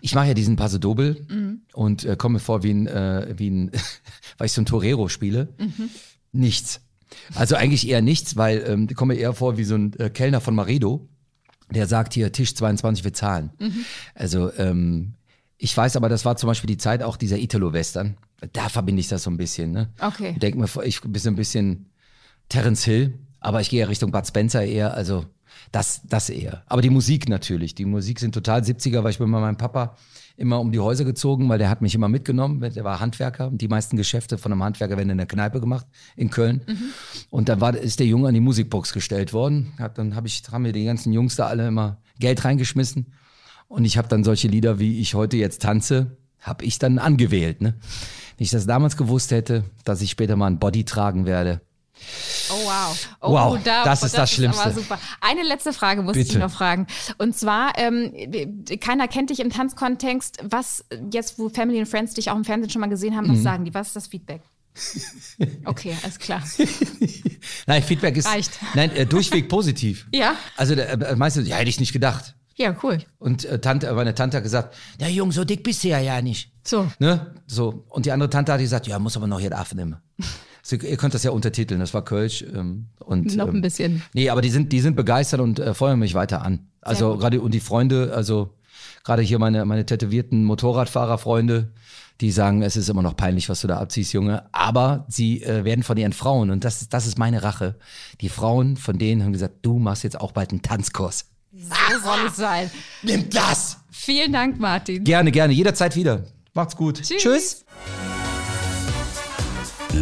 ich 0.00 0.14
mache 0.14 0.28
ja 0.28 0.34
diesen 0.34 0.56
Paso 0.56 0.78
Doble 0.78 1.60
und 1.74 2.04
äh, 2.04 2.16
komme 2.16 2.34
mir 2.34 2.40
vor 2.40 2.62
wie 2.62 2.72
ein, 2.72 2.86
äh, 2.86 3.34
wie 3.36 3.50
ein 3.50 3.70
weil 4.38 4.46
ich 4.46 4.52
so 4.52 4.60
ein 4.60 4.66
Torero 4.66 5.08
spiele. 5.08 5.48
Nichts. 6.32 6.80
Also 7.34 7.56
eigentlich 7.56 7.88
eher 7.88 8.02
nichts, 8.02 8.36
weil 8.36 8.64
ähm, 8.66 8.86
ich 8.90 8.96
komme 8.96 9.14
mir 9.14 9.20
eher 9.20 9.32
vor 9.32 9.56
wie 9.56 9.64
so 9.64 9.74
ein 9.74 9.92
äh, 9.98 10.10
Kellner 10.10 10.40
von 10.40 10.54
Maredo, 10.54 11.08
der 11.70 11.86
sagt 11.86 12.14
hier 12.14 12.32
Tisch 12.32 12.54
22 12.54 13.04
wir 13.04 13.12
zahlen. 13.12 13.50
Also 14.14 14.52
ähm, 14.54 15.14
ich 15.56 15.76
weiß 15.76 15.96
aber, 15.96 16.08
das 16.08 16.24
war 16.24 16.36
zum 16.36 16.48
Beispiel 16.48 16.68
die 16.68 16.78
Zeit 16.78 17.02
auch 17.02 17.16
dieser 17.16 17.38
Italo-Western. 17.38 18.16
Da 18.52 18.68
verbinde 18.68 19.00
ich 19.00 19.08
das 19.08 19.24
so 19.24 19.30
ein 19.30 19.36
bisschen. 19.36 19.72
Ne? 19.72 19.90
Okay. 20.00 20.30
Ich 20.32 20.38
denke 20.38 20.58
mir, 20.58 20.66
vor, 20.66 20.84
ich 20.84 21.00
bin 21.02 21.14
so 21.20 21.28
ein 21.28 21.36
bisschen 21.36 21.90
Terence 22.48 22.84
Hill, 22.84 23.18
aber 23.40 23.60
ich 23.60 23.68
gehe 23.70 23.80
ja 23.80 23.86
Richtung 23.86 24.10
Bud 24.10 24.26
Spencer 24.26 24.64
eher, 24.64 24.94
also 24.94 25.26
das, 25.72 26.02
das 26.04 26.30
eher. 26.30 26.62
Aber 26.66 26.82
die 26.82 26.90
Musik 26.90 27.28
natürlich. 27.28 27.74
Die 27.74 27.84
Musik 27.84 28.18
sind 28.20 28.32
total 28.32 28.60
70er, 28.60 29.02
weil 29.02 29.10
ich 29.10 29.18
bin 29.18 29.30
mit 29.30 29.40
meinem 29.40 29.56
Papa 29.56 29.96
immer 30.36 30.58
um 30.58 30.72
die 30.72 30.80
Häuser 30.80 31.04
gezogen, 31.04 31.48
weil 31.48 31.58
der 31.58 31.68
hat 31.68 31.82
mich 31.82 31.94
immer 31.94 32.08
mitgenommen. 32.08 32.60
Der 32.60 32.84
war 32.84 32.98
Handwerker 32.98 33.48
und 33.48 33.60
die 33.60 33.68
meisten 33.68 33.96
Geschäfte 33.96 34.38
von 34.38 34.52
einem 34.52 34.62
Handwerker 34.62 34.96
werden 34.96 35.10
in 35.10 35.18
der 35.18 35.26
Kneipe 35.26 35.60
gemacht 35.60 35.86
in 36.16 36.30
Köln. 36.30 36.62
Und 37.30 37.48
dann 37.48 37.60
war, 37.60 37.76
ist 37.76 38.00
der 38.00 38.06
Junge 38.06 38.28
an 38.28 38.34
die 38.34 38.40
Musikbox 38.40 38.92
gestellt 38.92 39.32
worden. 39.32 39.74
Hat, 39.78 39.98
dann 39.98 40.16
hab 40.16 40.26
ich, 40.26 40.42
haben 40.50 40.62
mir 40.62 40.72
die 40.72 40.84
ganzen 40.84 41.12
Jungs 41.12 41.36
da 41.36 41.46
alle 41.46 41.68
immer 41.68 41.98
Geld 42.18 42.44
reingeschmissen. 42.44 43.12
Und 43.68 43.84
ich 43.84 43.98
habe 43.98 44.08
dann 44.08 44.24
solche 44.24 44.48
Lieder, 44.48 44.78
wie 44.78 44.98
ich 45.00 45.14
heute 45.14 45.36
jetzt 45.36 45.62
tanze, 45.62 46.16
habe 46.40 46.64
ich 46.64 46.78
dann 46.78 46.98
angewählt. 46.98 47.60
Ne? 47.60 47.74
Wenn 48.36 48.44
ich 48.44 48.50
das 48.50 48.66
damals 48.66 48.96
gewusst 48.96 49.30
hätte, 49.30 49.64
dass 49.84 50.00
ich 50.00 50.10
später 50.10 50.36
mal 50.36 50.46
ein 50.46 50.58
Body 50.58 50.84
tragen 50.84 51.26
werde. 51.26 51.60
Oh 52.50 52.59
wow. 53.20 53.52
Oh, 53.52 53.54
Wow, 53.56 53.60
das 53.64 54.02
ist 54.02 54.16
das 54.16 54.30
Schlimmste. 54.32 54.62
aber 54.62 54.72
super. 54.72 54.98
Eine 55.20 55.42
letzte 55.42 55.72
Frage 55.72 56.02
muss 56.02 56.16
ich 56.16 56.28
Bitte. 56.28 56.38
noch 56.40 56.50
fragen. 56.50 56.86
Und 57.18 57.36
zwar, 57.36 57.72
ähm, 57.78 58.12
keiner 58.80 59.08
kennt 59.08 59.30
dich 59.30 59.40
im 59.40 59.50
Tanzkontext. 59.50 60.38
Was 60.44 60.84
jetzt, 61.12 61.38
wo 61.38 61.48
Family 61.48 61.78
and 61.78 61.88
Friends 61.88 62.14
dich 62.14 62.30
auch 62.30 62.36
im 62.36 62.44
Fernsehen 62.44 62.70
schon 62.70 62.80
mal 62.80 62.88
gesehen 62.88 63.16
haben, 63.16 63.26
Mhm. 63.28 63.32
was 63.34 63.42
sagen 63.42 63.64
die? 63.64 63.74
Was 63.74 63.88
ist 63.88 63.96
das 63.96 64.06
Feedback? 64.08 64.42
Okay, 65.64 65.96
alles 66.02 66.18
klar. 66.18 66.42
Nein, 67.66 67.82
Feedback 67.82 68.16
ist 68.16 68.26
Reicht. 68.28 68.58
Nein, 68.74 68.94
äh, 68.94 69.06
durchweg 69.06 69.48
positiv. 69.48 70.06
Ja. 70.14 70.34
Also 70.56 70.74
äh, 70.74 71.16
meistens, 71.16 71.48
ja, 71.48 71.56
hätte 71.56 71.70
ich 71.70 71.80
nicht 71.80 71.92
gedacht. 71.92 72.34
Ja, 72.56 72.76
cool. 72.82 72.98
Und 73.18 73.44
äh, 73.46 73.58
Tante, 73.58 73.86
äh, 73.86 73.92
meine 73.92 74.14
Tante 74.14 74.36
hat 74.36 74.44
gesagt, 74.44 74.74
ja 75.00 75.08
Junge, 75.08 75.32
so 75.32 75.44
dick 75.44 75.62
bist 75.62 75.82
du 75.82 75.88
ja 75.88 75.98
ja 75.98 76.20
nicht. 76.20 76.52
So. 76.62 76.90
Ne? 76.98 77.34
So. 77.46 77.84
Und 77.88 78.04
die 78.06 78.12
andere 78.12 78.28
Tante 78.28 78.52
hat 78.52 78.60
gesagt, 78.60 78.86
ja, 78.86 78.98
muss 78.98 79.16
aber 79.16 79.26
noch 79.26 79.40
hier 79.40 79.56
abnehmen. 79.56 79.96
So, 80.62 80.76
ihr 80.76 80.96
könnt 80.96 81.14
das 81.14 81.22
ja 81.22 81.30
untertiteln, 81.30 81.80
das 81.80 81.94
war 81.94 82.04
Kölsch. 82.04 82.42
Ähm, 82.42 82.86
und, 82.98 83.34
Noch 83.36 83.48
ein 83.48 83.56
ähm, 83.56 83.60
bisschen. 83.62 84.02
Nee, 84.12 84.28
aber 84.30 84.42
die 84.42 84.50
sind, 84.50 84.72
die 84.72 84.80
sind 84.80 84.96
begeistert 84.96 85.40
und 85.40 85.58
äh, 85.58 85.74
feuern 85.74 85.98
mich 85.98 86.14
weiter 86.14 86.42
an. 86.42 86.68
Also 86.80 87.16
gerade 87.16 87.40
und 87.40 87.52
die 87.52 87.60
Freunde, 87.60 88.12
also 88.14 88.54
gerade 89.04 89.22
hier 89.22 89.38
meine, 89.38 89.64
meine 89.64 89.84
tätowierten 89.86 90.44
Motorradfahrerfreunde, 90.44 91.72
die 92.20 92.30
sagen, 92.30 92.62
es 92.62 92.76
ist 92.76 92.88
immer 92.90 93.02
noch 93.02 93.16
peinlich, 93.16 93.48
was 93.48 93.62
du 93.62 93.66
da 93.68 93.78
abziehst, 93.78 94.12
Junge. 94.12 94.44
Aber 94.52 95.06
sie 95.08 95.42
äh, 95.42 95.64
werden 95.64 95.82
von 95.82 95.96
ihren 95.96 96.12
Frauen, 96.12 96.50
und 96.50 96.64
das, 96.64 96.82
ist- 96.82 96.92
das 96.92 97.06
ist 97.06 97.18
meine 97.18 97.42
Rache. 97.42 97.76
Die 98.20 98.28
Frauen 98.28 98.76
von 98.76 98.98
denen 98.98 99.24
haben 99.24 99.32
gesagt, 99.32 99.54
du 99.62 99.78
machst 99.78 100.04
jetzt 100.04 100.20
auch 100.20 100.32
bald 100.32 100.50
einen 100.50 100.62
Tanzkurs. 100.62 101.26
So 101.52 101.68
soll 102.04 102.26
es 102.28 102.36
sein. 102.36 102.70
Nimm 103.02 103.28
das! 103.30 103.78
Vielen 103.90 104.32
Dank, 104.32 104.58
Martin. 104.60 105.04
Gerne, 105.04 105.30
gerne, 105.32 105.52
jederzeit 105.52 105.94
wieder. 105.96 106.24
Macht's 106.54 106.76
gut. 106.76 107.02
Tschüss. 107.02 107.22
Tschüss. 107.22 107.64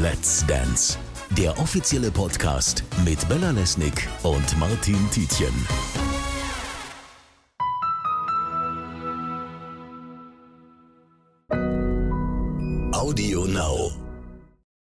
Let's 0.02 0.46
Dance, 0.46 0.96
der 1.30 1.58
offizielle 1.58 2.12
Podcast 2.12 2.84
mit 3.04 3.28
Bella 3.28 3.50
Lesnick 3.50 4.06
und 4.22 4.56
Martin 4.56 4.96
Tietjen. 5.10 5.52
Audio 12.92 13.44
Now. 13.46 14.07